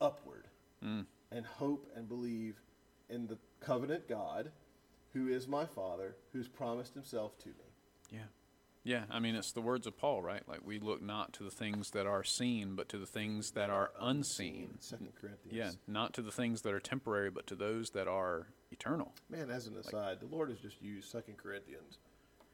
upward 0.01 0.47
mm. 0.85 1.05
and 1.33 1.45
hope 1.45 1.91
and 1.97 2.09
believe 2.09 2.61
in 3.11 3.27
the 3.27 3.39
covenant 3.61 4.09
God 4.09 4.53
who 5.13 5.29
is 5.29 5.49
my 5.49 5.65
Father, 5.65 6.17
who's 6.33 6.49
promised 6.49 6.95
himself 6.95 7.37
to 7.39 7.49
me. 7.49 7.73
Yeah. 8.11 8.19
Yeah, 8.89 9.03
I 9.11 9.19
mean, 9.19 9.35
it's 9.35 9.53
the 9.53 9.61
words 9.61 9.87
of 9.87 9.99
Paul, 9.99 10.23
right? 10.23 10.43
Like, 10.49 10.61
we 10.65 10.79
look 10.79 11.03
not 11.03 11.35
to 11.35 11.43
the 11.43 11.51
things 11.51 11.91
that 11.91 12.07
are 12.07 12.25
seen, 12.25 12.75
but 12.75 12.89
to 12.89 12.97
the 12.97 13.05
things 13.05 13.51
that 13.51 13.69
are 13.69 13.91
unseen. 14.01 14.79
Second 14.81 15.13
Corinthians. 15.21 15.53
Yeah, 15.53 15.71
not 15.87 16.15
to 16.15 16.23
the 16.23 16.33
things 16.33 16.63
that 16.63 16.73
are 16.73 16.81
temporary, 16.81 17.29
but 17.29 17.47
to 17.49 17.55
those 17.55 17.91
that 17.91 18.09
are 18.09 18.47
eternal. 18.71 19.13
Man, 19.29 19.51
as 19.51 19.67
an 19.67 19.77
aside, 19.77 19.93
like, 19.93 20.21
the 20.21 20.35
Lord 20.35 20.49
has 20.49 20.59
just 20.59 20.81
used 20.81 21.11
Second 21.11 21.37
Corinthians 21.37 21.99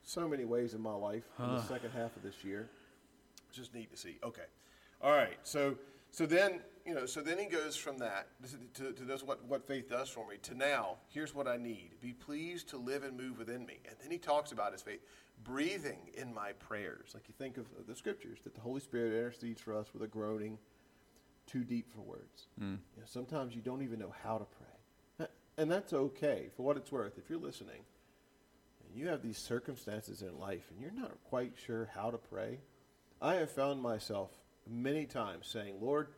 so 0.02 0.26
many 0.26 0.44
ways 0.44 0.74
in 0.74 0.80
my 0.80 0.92
life 0.92 1.22
in 1.38 1.46
the 1.46 1.62
second 1.62 1.92
half 1.92 2.16
of 2.16 2.24
this 2.24 2.42
year. 2.42 2.68
It's 3.48 3.56
just 3.56 3.72
neat 3.72 3.92
to 3.92 3.96
see. 3.96 4.18
Okay. 4.24 4.42
All 5.00 5.12
right. 5.12 5.38
So, 5.44 5.76
so 6.10 6.26
then, 6.26 6.62
you 6.86 6.94
know, 6.94 7.06
so 7.06 7.20
then 7.20 7.38
he 7.38 7.46
goes 7.46 7.76
from 7.76 7.98
that 7.98 8.28
to, 8.74 8.92
to 8.92 9.04
this, 9.04 9.22
what, 9.22 9.44
what 9.44 9.66
faith 9.66 9.88
does 9.88 10.08
for 10.08 10.28
me 10.28 10.36
to 10.42 10.54
now, 10.54 10.96
here's 11.08 11.34
what 11.34 11.48
I 11.48 11.56
need. 11.56 11.92
Be 12.00 12.12
pleased 12.12 12.68
to 12.70 12.76
live 12.76 13.04
and 13.04 13.16
move 13.16 13.38
within 13.38 13.64
me. 13.64 13.78
And 13.88 13.96
then 14.02 14.10
he 14.10 14.18
talks 14.18 14.52
about 14.52 14.72
his 14.72 14.82
faith 14.82 15.00
breathing 15.42 16.10
in 16.14 16.32
my 16.32 16.52
prayers. 16.52 17.10
Like 17.14 17.24
you 17.26 17.34
think 17.38 17.56
of 17.56 17.66
the 17.86 17.94
scriptures 17.94 18.38
that 18.44 18.54
the 18.54 18.60
Holy 18.60 18.80
Spirit 18.80 19.14
intercedes 19.14 19.60
for 19.60 19.74
us 19.74 19.92
with 19.92 20.02
a 20.02 20.06
groaning 20.06 20.58
too 21.46 21.64
deep 21.64 21.90
for 21.92 22.00
words. 22.02 22.48
Mm. 22.60 22.78
You 22.96 23.00
know, 23.00 23.06
sometimes 23.06 23.54
you 23.54 23.62
don't 23.62 23.82
even 23.82 23.98
know 23.98 24.14
how 24.22 24.38
to 24.38 24.44
pray. 24.44 25.28
And 25.56 25.70
that's 25.70 25.92
okay 25.92 26.48
for 26.56 26.64
what 26.64 26.76
it's 26.76 26.90
worth. 26.90 27.16
If 27.16 27.30
you're 27.30 27.38
listening 27.38 27.82
and 28.84 29.00
you 29.00 29.08
have 29.08 29.22
these 29.22 29.38
circumstances 29.38 30.20
in 30.20 30.38
life 30.38 30.64
and 30.70 30.80
you're 30.80 30.90
not 30.90 31.12
quite 31.28 31.52
sure 31.64 31.88
how 31.94 32.10
to 32.10 32.18
pray, 32.18 32.58
I 33.22 33.34
have 33.34 33.52
found 33.52 33.80
myself 33.80 34.30
many 34.68 35.06
times 35.06 35.46
saying, 35.46 35.76
Lord, 35.80 36.08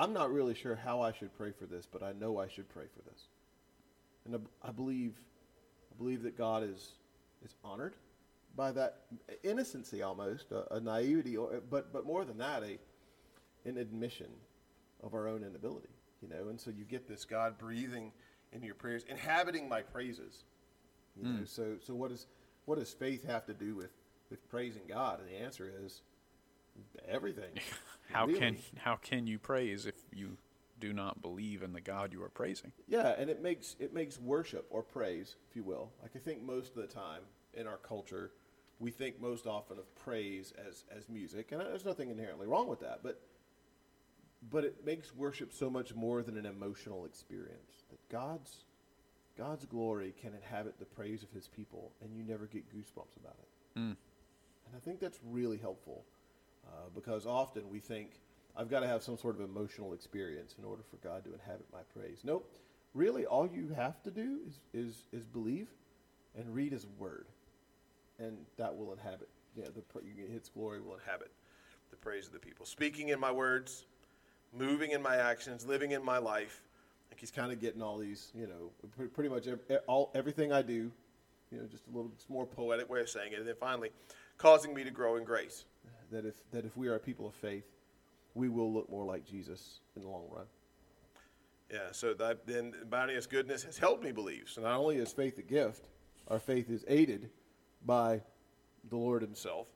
I'm 0.00 0.14
not 0.14 0.32
really 0.32 0.54
sure 0.54 0.74
how 0.74 1.02
I 1.02 1.12
should 1.12 1.36
pray 1.36 1.52
for 1.52 1.66
this, 1.66 1.86
but 1.86 2.02
I 2.02 2.12
know 2.12 2.38
I 2.38 2.48
should 2.48 2.68
pray 2.70 2.86
for 2.96 3.02
this. 3.10 3.28
And 4.24 4.46
I 4.62 4.70
believe, 4.70 5.14
I 5.92 5.98
believe 5.98 6.22
that 6.22 6.38
God 6.38 6.62
is 6.62 6.92
is 7.44 7.54
honored 7.64 7.94
by 8.56 8.72
that 8.72 9.02
innocency 9.42 10.02
almost, 10.02 10.52
a, 10.52 10.74
a 10.74 10.80
naivety, 10.80 11.36
or, 11.36 11.62
but, 11.70 11.92
but 11.92 12.04
more 12.04 12.24
than 12.24 12.38
that, 12.38 12.62
a, 12.62 12.78
an 13.64 13.76
admission 13.76 14.26
of 15.02 15.14
our 15.14 15.28
own 15.28 15.42
inability, 15.44 15.88
you 16.20 16.28
know. 16.28 16.48
And 16.48 16.60
so 16.60 16.70
you 16.70 16.84
get 16.84 17.08
this 17.08 17.24
God 17.24 17.58
breathing 17.58 18.12
in 18.52 18.62
your 18.62 18.74
prayers, 18.74 19.04
inhabiting 19.08 19.68
my 19.68 19.82
praises. 19.82 20.44
You 21.16 21.24
mm. 21.24 21.32
know, 21.32 21.38
hmm. 21.38 21.44
so 21.44 21.76
so 21.84 21.94
what 21.94 22.10
does 22.10 22.26
what 22.64 22.78
does 22.78 22.92
faith 22.92 23.26
have 23.26 23.44
to 23.46 23.54
do 23.54 23.76
with 23.76 23.92
with 24.30 24.48
praising 24.48 24.82
God? 24.88 25.20
And 25.20 25.28
the 25.28 25.44
answer 25.44 25.70
is 25.84 26.02
everything. 27.08 27.50
how 28.12 28.26
really. 28.26 28.38
can 28.38 28.56
how 28.78 28.96
can 28.96 29.26
you 29.26 29.38
praise 29.38 29.86
if 29.86 29.94
you 30.12 30.36
do 30.80 30.92
not 30.92 31.22
believe 31.22 31.62
in 31.62 31.72
the 31.72 31.80
God 31.80 32.12
you 32.12 32.22
are 32.22 32.30
praising. 32.30 32.72
Yeah, 32.88 33.14
and 33.18 33.30
it 33.30 33.42
makes 33.42 33.76
it 33.78 33.94
makes 33.94 34.18
worship 34.18 34.66
or 34.70 34.82
praise, 34.82 35.36
if 35.48 35.54
you 35.54 35.62
will. 35.62 35.92
Like 36.02 36.12
I 36.16 36.18
think 36.18 36.42
most 36.42 36.74
of 36.76 36.82
the 36.82 36.92
time 36.92 37.22
in 37.54 37.66
our 37.66 37.76
culture, 37.76 38.32
we 38.78 38.90
think 38.90 39.20
most 39.20 39.46
often 39.46 39.78
of 39.78 39.94
praise 39.94 40.52
as 40.66 40.84
as 40.96 41.08
music, 41.08 41.52
and 41.52 41.60
there's 41.60 41.84
nothing 41.84 42.10
inherently 42.10 42.46
wrong 42.46 42.66
with 42.66 42.80
that, 42.80 43.00
but 43.02 43.20
but 44.50 44.64
it 44.64 44.84
makes 44.84 45.14
worship 45.14 45.52
so 45.52 45.68
much 45.68 45.94
more 45.94 46.22
than 46.22 46.38
an 46.38 46.46
emotional 46.46 47.04
experience. 47.04 47.84
That 47.90 48.08
God's 48.08 48.64
God's 49.36 49.66
glory 49.66 50.14
can 50.20 50.32
inhabit 50.34 50.78
the 50.78 50.86
praise 50.86 51.22
of 51.22 51.30
His 51.30 51.46
people, 51.46 51.92
and 52.02 52.14
you 52.14 52.24
never 52.24 52.46
get 52.46 52.64
goosebumps 52.74 53.16
about 53.16 53.36
it. 53.38 53.78
Mm. 53.78 53.96
And 54.66 54.76
I 54.76 54.78
think 54.78 54.98
that's 54.98 55.18
really 55.30 55.58
helpful 55.58 56.04
uh, 56.66 56.88
because 56.94 57.26
often 57.26 57.68
we 57.70 57.78
think 57.78 58.10
I've 58.56 58.68
got 58.68 58.80
to 58.80 58.86
have 58.86 59.02
some 59.02 59.16
sort 59.16 59.36
of 59.36 59.42
emotional 59.42 59.92
experience 59.92 60.56
in 60.58 60.64
order 60.64 60.82
for 60.90 60.96
God 60.96 61.24
to 61.24 61.32
inhabit 61.32 61.66
my 61.72 61.80
praise. 61.94 62.20
Nope. 62.24 62.50
Really, 62.94 63.24
all 63.24 63.46
you 63.46 63.68
have 63.76 64.02
to 64.02 64.10
do 64.10 64.40
is, 64.46 64.60
is, 64.74 65.04
is 65.12 65.24
believe 65.24 65.68
and 66.36 66.52
read 66.54 66.72
His 66.72 66.86
Word, 66.98 67.26
and 68.18 68.36
that 68.56 68.76
will 68.76 68.92
inhabit. 68.92 69.28
Yeah, 69.56 69.66
the 69.66 69.82
His 70.32 70.48
glory 70.48 70.80
will 70.80 70.94
inhabit 70.94 71.30
the 71.90 71.96
praise 71.96 72.26
of 72.26 72.32
the 72.32 72.38
people. 72.38 72.66
Speaking 72.66 73.08
in 73.08 73.20
my 73.20 73.30
words, 73.30 73.86
moving 74.52 74.90
in 74.90 75.02
my 75.02 75.16
actions, 75.16 75.66
living 75.66 75.92
in 75.92 76.04
my 76.04 76.18
life. 76.18 76.62
Like 77.10 77.20
he's 77.20 77.30
kind 77.30 77.52
of 77.52 77.60
getting 77.60 77.82
all 77.82 77.98
these, 77.98 78.32
you 78.34 78.46
know, 78.46 79.08
pretty 79.08 79.28
much 79.28 79.46
every, 79.46 79.78
all 79.86 80.10
everything 80.14 80.52
I 80.52 80.62
do, 80.62 80.90
you 81.50 81.58
know, 81.58 81.66
just 81.66 81.86
a 81.88 81.90
little 81.90 82.12
more 82.28 82.46
poetic 82.46 82.88
way 82.88 83.00
of 83.00 83.08
saying 83.08 83.32
it, 83.32 83.38
and 83.40 83.48
then 83.48 83.56
finally, 83.58 83.90
causing 84.38 84.72
me 84.72 84.84
to 84.84 84.90
grow 84.90 85.16
in 85.16 85.24
grace. 85.24 85.64
That 86.10 86.24
if 86.24 86.34
that 86.52 86.64
if 86.64 86.76
we 86.76 86.88
are 86.88 86.96
a 86.96 87.00
people 87.00 87.26
of 87.26 87.34
faith, 87.34 87.64
we 88.34 88.48
will 88.48 88.72
look 88.72 88.90
more 88.90 89.04
like 89.04 89.24
Jesus 89.24 89.80
in 89.96 90.02
the 90.02 90.08
long 90.08 90.26
run. 90.30 90.46
Yeah, 91.72 91.92
so 91.92 92.14
that 92.14 92.46
then 92.46 92.74
bounteous 92.88 93.26
goodness 93.26 93.62
has 93.62 93.78
helped 93.78 94.02
me 94.02 94.10
believe. 94.10 94.48
So 94.48 94.62
not 94.62 94.76
only 94.76 94.96
is 94.96 95.12
faith 95.12 95.38
a 95.38 95.42
gift, 95.42 95.86
our 96.26 96.40
faith 96.40 96.68
is 96.68 96.84
aided 96.88 97.30
by 97.86 98.22
the 98.88 98.96
Lord 98.96 99.22
Himself. 99.22 99.68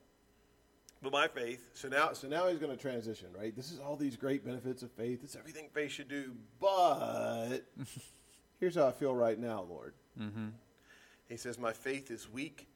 But 1.04 1.12
my 1.12 1.28
faith, 1.28 1.68
so 1.74 1.88
now, 1.88 2.14
so 2.14 2.26
now 2.28 2.48
he's 2.48 2.58
going 2.58 2.74
to 2.74 2.80
transition, 2.80 3.28
right? 3.38 3.54
This 3.54 3.70
is 3.70 3.78
all 3.78 3.94
these 3.94 4.16
great 4.16 4.42
benefits 4.42 4.82
of 4.82 4.90
faith. 4.92 5.20
It's 5.22 5.36
everything 5.36 5.68
faith 5.74 5.90
should 5.90 6.08
do. 6.08 6.32
But 6.58 7.58
here's 8.58 8.74
how 8.74 8.88
I 8.88 8.92
feel 8.92 9.14
right 9.14 9.38
now, 9.38 9.66
Lord. 9.68 9.92
Mm-hmm. 10.18 10.48
He 11.28 11.36
says, 11.36 11.58
My 11.58 11.74
faith 11.74 12.10
is 12.10 12.26
weak 12.30 12.66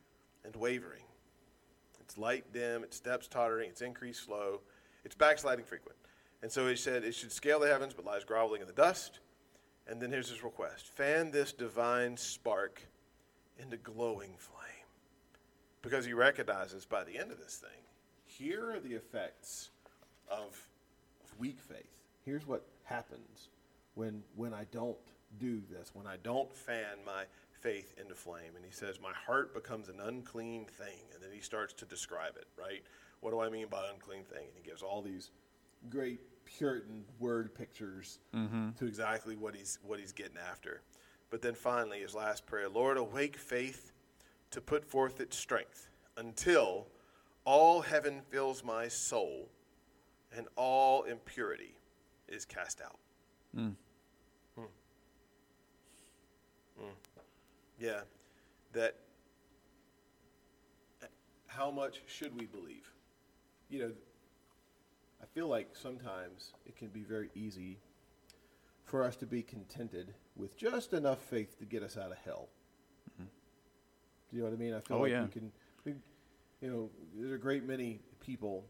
and 0.44 0.54
wavering. 0.54 1.02
Its 2.08 2.16
light 2.16 2.50
dim, 2.54 2.84
its 2.84 2.96
steps 2.96 3.28
tottering, 3.28 3.68
its 3.68 3.82
increase 3.82 4.18
slow. 4.18 4.60
Its 5.04 5.14
backsliding 5.14 5.66
frequent. 5.66 5.98
And 6.40 6.50
so 6.50 6.66
he 6.66 6.74
said 6.74 7.04
it 7.04 7.14
should 7.14 7.32
scale 7.32 7.60
the 7.60 7.68
heavens 7.68 7.92
but 7.92 8.06
lies 8.06 8.24
groveling 8.24 8.62
in 8.62 8.66
the 8.66 8.72
dust. 8.72 9.20
And 9.86 10.00
then 10.00 10.10
here's 10.10 10.30
his 10.30 10.42
request 10.42 10.88
fan 10.88 11.30
this 11.30 11.52
divine 11.52 12.16
spark 12.16 12.80
into 13.58 13.76
glowing 13.76 14.36
flame. 14.38 14.86
Because 15.82 16.06
he 16.06 16.14
recognizes 16.14 16.86
by 16.86 17.04
the 17.04 17.18
end 17.18 17.30
of 17.30 17.38
this 17.38 17.56
thing, 17.56 17.84
here 18.24 18.70
are 18.70 18.80
the 18.80 18.94
effects 18.94 19.68
of, 20.30 20.66
of 21.22 21.38
weak 21.38 21.58
faith. 21.60 21.92
Here's 22.24 22.46
what 22.46 22.64
happens 22.84 23.48
when, 23.96 24.22
when 24.34 24.54
I 24.54 24.64
don't 24.72 24.96
do 25.38 25.60
this, 25.70 25.90
when 25.92 26.06
I 26.06 26.16
don't 26.22 26.54
fan 26.54 27.04
my 27.04 27.24
faith 27.60 27.94
into 28.00 28.14
flame. 28.14 28.56
And 28.56 28.64
he 28.64 28.70
says, 28.72 28.98
My 29.02 29.12
heart 29.26 29.54
becomes 29.54 29.88
an 29.88 30.00
unclean 30.00 30.64
thing. 30.66 30.98
And 31.14 31.22
then 31.22 31.30
he 31.32 31.40
starts 31.40 31.72
to 31.74 31.84
describe 31.84 32.36
it, 32.36 32.46
right? 32.56 32.82
What 33.20 33.30
do 33.30 33.40
I 33.40 33.48
mean 33.48 33.66
by 33.68 33.88
unclean 33.92 34.24
thing? 34.24 34.44
And 34.46 34.54
he 34.54 34.68
gives 34.68 34.82
all 34.82 35.02
these 35.02 35.30
great 35.90 36.20
Puritan 36.44 37.04
word 37.18 37.54
pictures 37.54 38.20
mm-hmm. 38.34 38.70
to 38.78 38.86
exactly 38.86 39.36
what 39.36 39.54
he's 39.54 39.78
what 39.82 39.98
he's 39.98 40.12
getting 40.12 40.38
after. 40.50 40.80
But 41.30 41.42
then 41.42 41.54
finally, 41.54 42.00
his 42.00 42.14
last 42.14 42.46
prayer: 42.46 42.68
Lord, 42.68 42.96
awake 42.96 43.36
faith 43.36 43.92
to 44.50 44.60
put 44.60 44.84
forth 44.84 45.20
its 45.20 45.36
strength 45.36 45.90
until 46.16 46.86
all 47.44 47.82
heaven 47.82 48.22
fills 48.30 48.64
my 48.64 48.88
soul 48.88 49.48
and 50.36 50.46
all 50.56 51.02
impurity 51.04 51.74
is 52.28 52.44
cast 52.44 52.80
out. 52.80 52.98
Mm. 53.56 53.74
Hmm. 54.54 54.62
Hmm. 56.78 56.90
Yeah, 57.78 58.00
that. 58.72 58.96
How 61.46 61.70
much 61.70 62.02
should 62.06 62.38
we 62.38 62.46
believe? 62.46 62.92
you 63.68 63.80
know, 63.80 63.92
I 65.22 65.26
feel 65.34 65.48
like 65.48 65.68
sometimes 65.74 66.52
it 66.66 66.76
can 66.76 66.88
be 66.88 67.02
very 67.02 67.30
easy 67.34 67.78
for 68.84 69.04
us 69.04 69.16
to 69.16 69.26
be 69.26 69.42
contented 69.42 70.14
with 70.36 70.56
just 70.56 70.92
enough 70.92 71.18
faith 71.18 71.58
to 71.58 71.64
get 71.64 71.82
us 71.82 71.96
out 71.96 72.10
of 72.10 72.18
hell. 72.24 72.48
Mm-hmm. 73.12 73.24
Do 74.30 74.36
you 74.36 74.42
know 74.42 74.48
what 74.48 74.54
I 74.54 74.58
mean? 74.58 74.74
I 74.74 74.80
feel 74.80 74.96
oh, 74.96 75.00
like 75.00 75.10
yeah. 75.10 75.24
we 75.24 75.28
can, 75.28 75.52
we, 75.84 75.94
you 76.60 76.70
know, 76.70 76.90
there's 77.14 77.32
a 77.32 77.38
great 77.38 77.66
many 77.66 78.00
people 78.20 78.64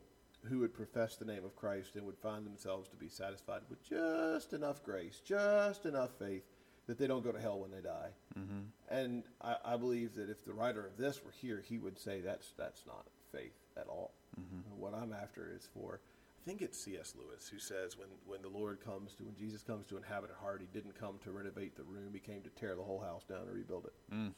who 0.48 0.60
would 0.60 0.72
profess 0.72 1.16
the 1.16 1.24
name 1.24 1.44
of 1.44 1.54
Christ 1.54 1.96
and 1.96 2.04
would 2.06 2.18
find 2.18 2.46
themselves 2.46 2.88
to 2.88 2.96
be 2.96 3.08
satisfied 3.08 3.62
with 3.68 3.82
just 3.84 4.52
enough 4.52 4.82
grace, 4.82 5.20
just 5.24 5.84
enough 5.84 6.10
faith 6.18 6.44
that 6.88 6.98
they 6.98 7.06
don't 7.06 7.22
go 7.22 7.30
to 7.30 7.40
hell 7.40 7.60
when 7.60 7.70
they 7.70 7.82
die. 7.82 8.08
Mm-hmm. 8.36 8.60
And 8.90 9.22
I, 9.42 9.56
I, 9.64 9.76
believe 9.76 10.14
that 10.14 10.30
if 10.30 10.44
the 10.44 10.54
writer 10.54 10.84
of 10.86 10.96
this 10.96 11.22
were 11.22 11.30
here, 11.30 11.62
he 11.68 11.78
would 11.78 11.98
say 11.98 12.20
that's 12.20 12.52
that's 12.56 12.82
not 12.86 13.06
faith 13.30 13.54
at 13.76 13.86
all. 13.88 14.14
Mm-hmm. 14.40 14.80
What 14.80 14.94
I'm 14.94 15.12
after 15.12 15.52
is 15.54 15.68
for. 15.72 16.00
I 16.40 16.50
think 16.50 16.62
it's 16.62 16.80
C.S. 16.80 17.14
Lewis 17.18 17.46
who 17.52 17.58
says 17.58 17.98
when, 17.98 18.08
when 18.26 18.40
the 18.40 18.48
Lord 18.48 18.82
comes 18.82 19.14
to 19.16 19.24
when 19.24 19.36
Jesus 19.36 19.62
comes 19.62 19.86
to 19.88 19.98
inhabit 19.98 20.30
a 20.34 20.40
heart, 20.42 20.62
he 20.62 20.68
didn't 20.72 20.98
come 20.98 21.18
to 21.24 21.30
renovate 21.30 21.76
the 21.76 21.82
room; 21.82 22.10
he 22.14 22.20
came 22.20 22.40
to 22.40 22.50
tear 22.50 22.74
the 22.74 22.82
whole 22.82 23.00
house 23.00 23.24
down 23.24 23.42
and 23.42 23.52
rebuild 23.52 23.84
it. 23.84 24.14
Mm. 24.14 24.32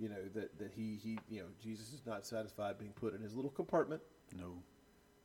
You 0.00 0.08
know 0.08 0.28
that 0.34 0.58
that 0.58 0.72
he 0.74 0.98
he 1.00 1.18
you 1.28 1.40
know 1.40 1.46
Jesus 1.62 1.92
is 1.92 2.02
not 2.04 2.26
satisfied 2.26 2.78
being 2.78 2.92
put 2.92 3.14
in 3.14 3.22
his 3.22 3.34
little 3.34 3.50
compartment. 3.50 4.02
No. 4.36 4.54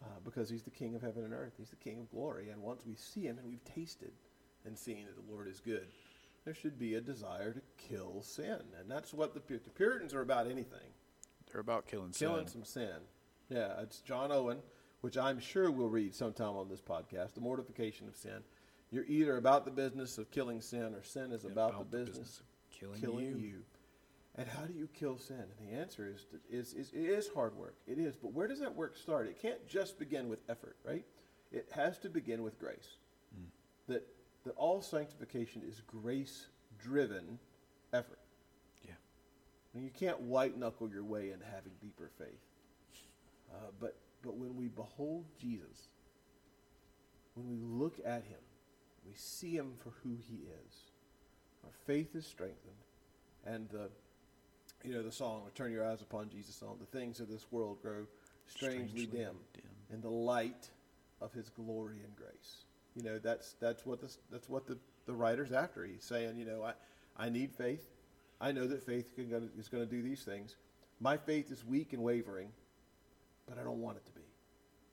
Uh, 0.04 0.20
because 0.24 0.48
he's 0.50 0.62
the 0.62 0.70
King 0.70 0.94
of 0.94 1.02
heaven 1.02 1.24
and 1.24 1.34
earth. 1.34 1.54
He's 1.58 1.72
the 1.72 1.76
King 1.78 2.00
of 2.00 2.12
glory. 2.12 2.50
And 2.50 2.62
once 2.62 2.84
we 2.86 2.94
see 2.94 3.22
him 3.22 3.40
and 3.40 3.48
we've 3.48 3.64
tasted 3.64 4.12
and 4.66 4.78
seen 4.78 5.06
that 5.06 5.16
the 5.16 5.32
Lord 5.32 5.48
is 5.48 5.60
good, 5.60 5.88
there 6.46 6.54
should 6.54 6.80
be 6.80 6.94
a 6.94 7.02
desire 7.02 7.54
to 7.54 7.62
kill 7.78 8.22
sin. 8.22 8.62
And 8.80 8.90
that's 8.90 9.14
what 9.14 9.34
the, 9.34 9.42
the 9.58 9.70
Puritans 9.72 10.14
are 10.14 10.22
about 10.22 10.46
anything. 10.46 10.94
They're 11.52 11.62
about 11.62 11.88
killing, 11.88 12.12
killing 12.12 12.14
sin. 12.14 12.28
Killing 12.28 12.48
some 12.48 12.64
sin. 12.64 13.02
Yeah, 13.50 13.82
it's 13.82 14.00
John 14.00 14.32
Owen, 14.32 14.60
which 15.02 15.18
I'm 15.18 15.40
sure 15.40 15.72
we'll 15.72 15.90
read 15.90 16.14
sometime 16.16 16.56
on 16.56 16.70
this 16.70 16.82
podcast, 16.82 17.34
The 17.34 17.42
Mortification 17.42 18.08
of 18.08 18.16
Sin. 18.16 18.44
You're 18.92 19.06
either 19.06 19.38
about 19.38 19.66
the 19.66 19.72
business 19.72 20.18
of 20.18 20.30
killing 20.32 20.62
sin 20.62 20.94
or 20.94 21.04
sin 21.04 21.32
is 21.32 21.44
about, 21.44 21.72
about, 21.72 21.92
the, 21.92 21.98
business, 21.98 22.18
business 22.18 22.40
of 22.40 22.80
killing, 22.80 23.02
killing 23.02 23.26
you. 23.26 23.36
you. 23.38 23.62
And 24.38 24.48
how 24.48 24.66
do 24.66 24.74
you 24.74 24.88
kill 24.94 25.18
sin? 25.18 25.44
And 25.58 25.70
the 25.70 25.74
answer 25.80 26.14
is, 26.14 26.26
is, 26.50 26.74
is 26.74 26.92
it 26.92 27.00
is 27.00 27.30
hard 27.34 27.56
work. 27.56 27.76
It 27.88 27.98
is. 27.98 28.16
But 28.16 28.34
where 28.34 28.48
does 28.48 28.60
that 28.60 28.76
work 28.76 28.98
start? 28.98 29.28
It 29.28 29.42
can't 29.42 29.66
just 29.68 29.98
begin 29.98 30.28
with 30.28 30.40
effort, 30.50 30.76
right? 30.86 31.06
It 31.52 31.70
has 31.72 31.98
to 32.00 32.10
begin 32.10 32.44
with 32.44 32.60
grace. 32.60 32.98
Mm. 33.34 33.46
That 33.88 34.08
that 34.46 34.56
all 34.56 34.82
sanctification 34.82 35.62
is 35.68 35.82
grace 35.88 36.48
driven 36.80 37.40
effort. 37.94 38.20
Yeah. 38.86 38.94
And 39.74 39.84
you 39.84 39.90
can't 39.90 40.20
white 40.22 40.58
knuckle 40.58 40.90
your 40.90 41.04
way 41.04 41.32
into 41.32 41.46
having 41.46 41.72
deeper 41.82 42.10
faith. 42.18 42.28
Uh, 43.52 43.72
but, 43.80 43.96
but 44.24 44.36
when 44.36 44.56
we 44.56 44.68
behold 44.68 45.26
Jesus, 45.40 45.90
when 47.36 47.50
we 47.50 47.58
look 47.62 48.00
at 48.06 48.24
him, 48.24 48.40
we 49.06 49.14
see 49.16 49.56
him 49.56 49.74
for 49.84 49.92
who 50.04 50.18
he 50.28 50.44
is, 50.66 50.76
our 51.64 51.72
faith 51.86 52.16
is 52.16 52.26
strengthened. 52.26 52.74
And 53.46 53.70
the, 53.70 53.90
you 54.84 54.94
know, 54.94 55.04
the 55.04 55.12
song, 55.12 55.44
Turn 55.54 55.72
Your 55.72 55.86
Eyes 55.86 56.02
Upon 56.02 56.30
Jesus 56.30 56.56
song, 56.56 56.78
the 56.80 56.98
things 56.98 57.20
of 57.20 57.30
this 57.30 57.46
world 57.52 57.82
grow 57.82 58.06
strangely, 58.48 58.88
strangely 58.88 59.06
dim, 59.06 59.36
dim 59.54 59.64
in 59.94 60.02
the 60.02 60.10
light 60.10 60.70
of 61.22 61.34
his 61.34 61.50
glory 61.50 61.98
and 62.04 62.16
grace. 62.16 62.66
You 62.96 63.04
know, 63.04 63.20
that's 63.20 63.56
that's 63.60 63.86
what 63.86 64.02
this 64.02 64.18
that's 64.32 64.50
what 64.50 64.66
the, 64.68 64.78
the 65.06 65.14
writer's 65.14 65.52
after. 65.52 65.86
He's 65.86 66.04
saying, 66.04 66.38
you 66.38 66.46
know, 66.46 66.64
I, 66.64 66.74
I 67.18 67.30
need 67.30 67.54
faith. 67.54 67.90
I 68.40 68.52
know 68.52 68.68
that 68.68 68.84
faith 68.84 69.14
can 69.16 69.50
is 69.58 69.68
going 69.68 69.88
to 69.88 69.90
do 69.90 70.02
these 70.02 70.24
things. 70.24 70.56
My 71.00 71.18
faith 71.18 71.52
is 71.52 71.66
weak 71.66 71.94
and 71.94 72.02
wavering, 72.02 72.50
but 73.48 73.58
I 73.58 73.64
don't 73.64 73.82
want 73.82 73.98
it 73.98 74.06
to 74.06 74.12
be. 74.14 74.26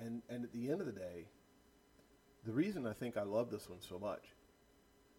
And 0.01 0.23
and 0.29 0.45
at 0.45 0.53
the 0.53 0.71
end 0.71 0.81
of 0.81 0.87
the 0.87 0.93
day, 0.93 1.27
the 2.45 2.53
reason 2.53 2.87
I 2.87 2.93
think 2.93 3.17
I 3.17 3.23
love 3.23 3.51
this 3.51 3.69
one 3.69 3.81
so 3.81 3.99
much 3.99 4.25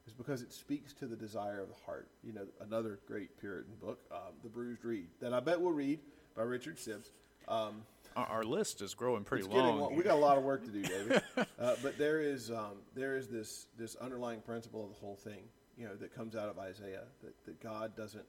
is 0.06 0.14
because 0.14 0.42
it 0.42 0.52
speaks 0.52 0.92
to 0.94 1.08
the 1.08 1.16
desire 1.16 1.62
of 1.62 1.70
the 1.70 1.86
heart. 1.86 2.10
You 2.24 2.34
know, 2.34 2.46
another 2.62 3.00
great 3.08 3.40
Puritan 3.40 3.74
book, 3.82 4.00
um, 4.12 4.34
The 4.44 4.50
Bruised 4.50 4.84
Reed, 4.84 5.08
that 5.22 5.34
I 5.34 5.40
bet 5.40 5.60
we'll 5.60 5.72
read 5.72 6.00
by 6.36 6.44
Richard 6.44 6.78
Sibbes. 6.78 7.12
Um, 7.48 7.84
our, 8.16 8.26
our, 8.26 8.44
list 8.44 8.82
is 8.82 8.94
growing 8.94 9.24
pretty 9.24 9.44
long. 9.46 9.80
long. 9.80 9.96
We 9.96 10.04
got 10.04 10.16
a 10.16 10.20
lot 10.20 10.38
of 10.38 10.44
work 10.44 10.64
to 10.66 10.72
do, 10.72 10.82
David. 10.82 11.22
uh, 11.38 11.76
but 11.82 11.98
there 11.98 12.22
is 12.22 12.52
um, 12.52 12.78
there 12.96 13.16
is 13.16 13.28
this 13.28 13.68
this 13.78 13.96
underlying 13.96 14.42
principle 14.42 14.84
of 14.84 14.90
the 14.90 15.00
whole 15.00 15.16
thing, 15.16 15.44
you 15.78 15.88
know, 15.88 15.96
that 15.96 16.14
comes 16.14 16.36
out 16.36 16.50
of 16.50 16.60
Isaiah 16.60 17.06
that, 17.24 17.34
that 17.46 17.62
God 17.62 17.96
doesn't 17.96 18.26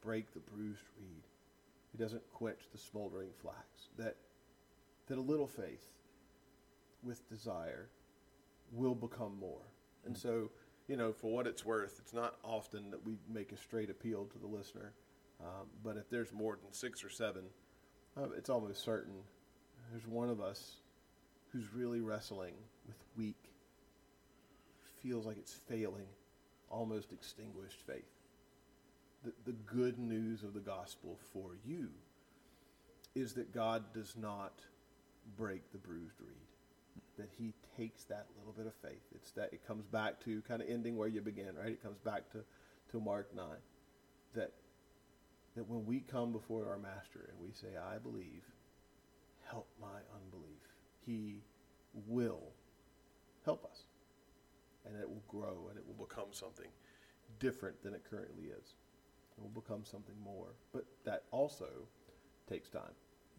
break 0.00 0.32
the 0.34 0.40
bruised 0.40 0.84
reed, 0.98 1.24
He 1.92 1.98
doesn't 1.98 2.22
quench 2.32 2.60
the 2.72 2.78
smoldering 2.78 3.30
flax. 3.40 3.88
That 3.98 4.16
that 5.06 5.18
a 5.18 5.20
little 5.20 5.46
faith 5.46 5.84
with 7.02 7.28
desire 7.28 7.88
will 8.72 8.94
become 8.94 9.38
more. 9.38 9.72
And 10.04 10.14
mm-hmm. 10.14 10.28
so, 10.28 10.50
you 10.88 10.96
know, 10.96 11.12
for 11.12 11.30
what 11.30 11.46
it's 11.46 11.64
worth, 11.64 11.98
it's 11.98 12.14
not 12.14 12.36
often 12.42 12.90
that 12.90 13.04
we 13.04 13.16
make 13.32 13.52
a 13.52 13.56
straight 13.56 13.90
appeal 13.90 14.24
to 14.26 14.38
the 14.38 14.46
listener. 14.46 14.92
Um, 15.40 15.66
but 15.82 15.96
if 15.96 16.08
there's 16.10 16.32
more 16.32 16.56
than 16.56 16.72
six 16.72 17.04
or 17.04 17.10
seven 17.10 17.42
uh, 18.16 18.28
it's 18.36 18.50
almost 18.50 18.84
certain 18.84 19.14
there's 19.90 20.06
one 20.06 20.28
of 20.30 20.40
us 20.40 20.76
who's 21.52 21.72
really 21.72 22.00
wrestling 22.00 22.54
with 22.86 22.96
weak, 23.16 23.52
feels 25.02 25.26
like 25.26 25.36
it's 25.38 25.52
failing, 25.52 26.06
almost 26.68 27.12
extinguished 27.12 27.78
faith. 27.86 28.02
The, 29.24 29.32
the 29.44 29.52
good 29.52 29.98
news 29.98 30.42
of 30.42 30.52
the 30.52 30.60
gospel 30.60 31.18
for 31.32 31.50
you 31.64 31.88
is 33.14 33.34
that 33.34 33.54
God 33.54 33.84
does 33.92 34.16
not 34.16 34.60
break 35.36 35.70
the 35.70 35.78
bruised 35.78 36.20
reed. 36.20 36.34
That 37.16 37.28
he 37.38 37.54
takes 37.76 38.04
that 38.04 38.26
little 38.36 38.52
bit 38.52 38.66
of 38.66 38.74
faith. 38.74 39.02
It's 39.14 39.30
that 39.32 39.52
it 39.52 39.66
comes 39.66 39.86
back 39.86 40.18
to 40.24 40.42
kind 40.42 40.60
of 40.60 40.68
ending 40.68 40.96
where 40.96 41.06
you 41.06 41.20
began, 41.20 41.54
right? 41.56 41.68
It 41.68 41.82
comes 41.82 41.98
back 41.98 42.30
to, 42.32 42.38
to 42.90 43.00
Mark 43.00 43.34
9. 43.34 43.44
That 44.34 44.50
that 45.56 45.68
when 45.68 45.84
we 45.86 46.00
come 46.00 46.32
before 46.32 46.68
our 46.68 46.78
master 46.78 47.28
and 47.30 47.38
we 47.40 47.52
say, 47.52 47.76
I 47.76 47.98
believe, 47.98 48.42
help 49.48 49.68
my 49.80 50.00
unbelief, 50.14 50.62
he 51.06 51.42
will 52.06 52.42
help 53.44 53.64
us. 53.64 53.84
And 54.86 55.00
it 55.00 55.08
will 55.08 55.22
grow 55.28 55.68
and 55.68 55.78
it 55.78 55.84
will 55.86 56.06
become 56.06 56.28
something 56.32 56.68
different 57.38 57.82
than 57.82 57.94
it 57.94 58.02
currently 58.08 58.44
is. 58.44 58.74
It 59.36 59.42
will 59.42 59.60
become 59.62 59.84
something 59.84 60.14
more. 60.22 60.48
But 60.72 60.84
that 61.04 61.24
also 61.30 61.68
takes 62.48 62.68
time. 62.68 62.82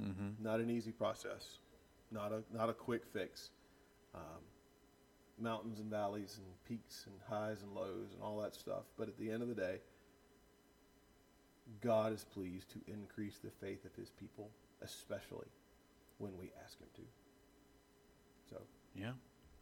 Mm-hmm. 0.02 0.44
Not 0.44 0.60
an 0.60 0.70
easy 0.70 0.92
process, 0.92 1.60
not 2.12 2.32
a, 2.32 2.44
not 2.54 2.70
a 2.70 2.74
quick 2.74 3.04
fix. 3.14 3.52
Um, 4.14 4.42
mountains 5.40 5.80
and 5.80 5.90
valleys 5.90 6.38
and 6.38 6.48
peaks 6.68 7.06
and 7.08 7.16
highs 7.30 7.62
and 7.62 7.74
lows 7.74 8.14
and 8.14 8.22
all 8.22 8.38
that 8.42 8.56
stuff. 8.56 8.84
But 8.98 9.08
at 9.08 9.18
the 9.18 9.30
end 9.30 9.42
of 9.42 9.50
the 9.50 9.56
day, 9.56 9.80
God 11.82 12.14
is 12.14 12.24
pleased 12.24 12.72
to 12.72 12.80
increase 12.92 13.38
the 13.44 13.50
faith 13.50 13.86
of 13.86 13.96
his 13.96 14.10
people, 14.10 14.50
especially 14.82 15.48
when 16.18 16.38
we 16.38 16.52
ask 16.64 16.80
him 16.80 16.88
to. 16.96 17.02
So, 18.50 18.62
yeah. 18.96 19.12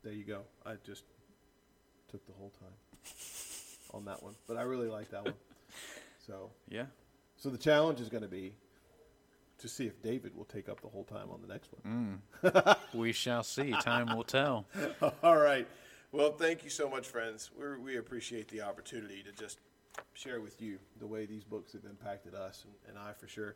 There 0.04 0.14
you 0.14 0.24
go. 0.24 0.42
I 0.66 0.74
just 0.86 1.04
took 2.12 2.26
the 2.28 2.34
whole 2.34 2.52
time 2.60 2.76
on 3.94 4.06
that 4.06 4.22
one, 4.22 4.36
but 4.48 4.58
I 4.58 4.64
really 4.64 4.90
like 4.90 5.10
that 5.12 5.26
one. 5.26 5.36
So, 6.26 6.52
yeah. 6.70 6.86
So 7.36 7.50
the 7.50 7.58
challenge 7.58 8.00
is 8.00 8.08
going 8.08 8.24
to 8.24 8.30
be 8.30 8.54
to 9.58 9.68
see 9.68 9.86
if 9.86 10.02
David 10.02 10.36
will 10.36 10.46
take 10.46 10.70
up 10.70 10.82
the 10.82 10.88
whole 10.88 11.04
time 11.04 11.30
on 11.32 11.42
the 11.42 11.48
next 11.48 11.70
one. 11.82 12.22
Mm. 12.44 12.78
we 12.94 13.12
shall 13.12 13.44
see. 13.44 13.72
Time 13.82 14.16
will 14.16 14.24
tell. 14.24 14.66
All 15.24 15.38
right. 15.38 15.68
Well, 16.14 16.32
thank 16.32 16.64
you 16.64 16.70
so 16.70 16.90
much, 16.90 17.08
friends. 17.08 17.50
we 17.60 17.78
we 17.78 17.98
appreciate 17.98 18.48
the 18.48 18.62
opportunity 18.62 19.24
to 19.24 19.32
just 19.34 19.60
share 20.14 20.42
with 20.42 20.62
you 20.62 20.80
the 21.00 21.08
way 21.08 21.26
these 21.26 21.44
books 21.44 21.74
have 21.74 21.86
impacted 21.86 22.36
us, 22.36 22.66
and, 22.66 22.74
and 22.88 22.98
I 22.98 23.14
for 23.14 23.28
sure 23.28 23.56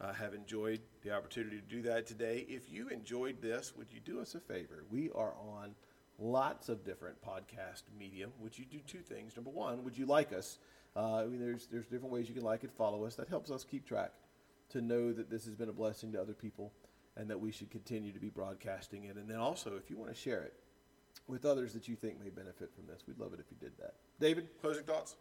uh, 0.00 0.12
have 0.12 0.34
enjoyed 0.34 0.80
the 1.02 1.12
opportunity 1.12 1.56
to 1.56 1.76
do 1.76 1.82
that 1.82 2.06
today. 2.06 2.46
If 2.48 2.70
you 2.70 2.88
enjoyed 2.88 3.40
this, 3.42 3.72
would 3.76 3.92
you 3.92 4.00
do 4.00 4.20
us 4.20 4.34
a 4.34 4.40
favor? 4.40 4.84
We 4.90 5.10
are 5.14 5.34
on 5.34 5.74
lots 6.18 6.68
of 6.68 6.84
different 6.84 7.16
podcast 7.22 7.82
medium. 7.98 8.32
Would 8.40 8.58
you 8.58 8.64
do 8.64 8.78
two 8.86 9.00
things? 9.00 9.36
Number 9.36 9.50
one, 9.50 9.84
would 9.84 9.96
you 9.96 10.06
like 10.06 10.32
us? 10.32 10.58
Uh, 10.96 11.16
I 11.16 11.26
mean, 11.26 11.40
there's 11.40 11.66
there's 11.66 11.86
different 11.86 12.12
ways 12.12 12.28
you 12.28 12.34
can 12.34 12.44
like 12.44 12.64
it, 12.64 12.70
follow 12.76 13.04
us. 13.04 13.14
That 13.16 13.28
helps 13.28 13.50
us 13.50 13.64
keep 13.64 13.86
track 13.86 14.12
to 14.70 14.80
know 14.80 15.12
that 15.12 15.30
this 15.30 15.44
has 15.44 15.54
been 15.54 15.68
a 15.68 15.72
blessing 15.72 16.12
to 16.12 16.20
other 16.20 16.34
people 16.34 16.72
and 17.16 17.28
that 17.30 17.40
we 17.40 17.50
should 17.50 17.70
continue 17.70 18.12
to 18.12 18.20
be 18.20 18.28
broadcasting 18.28 19.04
it. 19.04 19.16
And 19.16 19.28
then 19.28 19.38
also, 19.38 19.76
if 19.76 19.90
you 19.90 19.96
want 19.96 20.10
to 20.10 20.16
share 20.16 20.42
it 20.42 20.54
with 21.26 21.44
others 21.44 21.72
that 21.72 21.88
you 21.88 21.96
think 21.96 22.22
may 22.22 22.30
benefit 22.30 22.70
from 22.74 22.86
this, 22.86 23.02
we'd 23.06 23.18
love 23.18 23.32
it 23.32 23.40
if 23.40 23.46
you 23.50 23.56
did 23.60 23.76
that. 23.78 23.94
David, 24.20 24.48
closing 24.60 24.84
thoughts? 24.84 25.16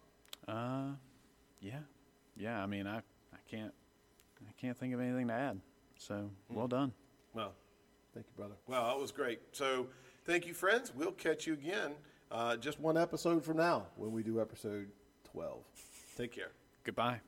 Uh, 0.47 0.91
yeah, 1.61 1.79
yeah. 2.35 2.61
I 2.61 2.65
mean, 2.65 2.87
I, 2.87 2.97
I 2.97 3.37
can't, 3.49 3.73
I 4.41 4.51
can't 4.59 4.77
think 4.77 4.93
of 4.93 5.01
anything 5.01 5.27
to 5.27 5.33
add. 5.33 5.59
So 5.97 6.15
mm. 6.15 6.29
well 6.55 6.67
done. 6.67 6.93
Well, 7.33 7.53
thank 8.13 8.25
you, 8.27 8.33
brother. 8.35 8.55
Well, 8.67 8.87
that 8.87 8.99
was 8.99 9.11
great. 9.11 9.39
So 9.51 9.87
thank 10.25 10.47
you, 10.47 10.53
friends. 10.53 10.93
We'll 10.95 11.11
catch 11.11 11.47
you 11.47 11.53
again 11.53 11.93
uh, 12.31 12.57
just 12.57 12.79
one 12.79 12.97
episode 12.97 13.43
from 13.43 13.57
now 13.57 13.87
when 13.95 14.11
we 14.11 14.23
do 14.23 14.39
episode 14.41 14.89
twelve. 15.31 15.63
Take 16.15 16.31
care. 16.31 16.51
Goodbye. 16.83 17.19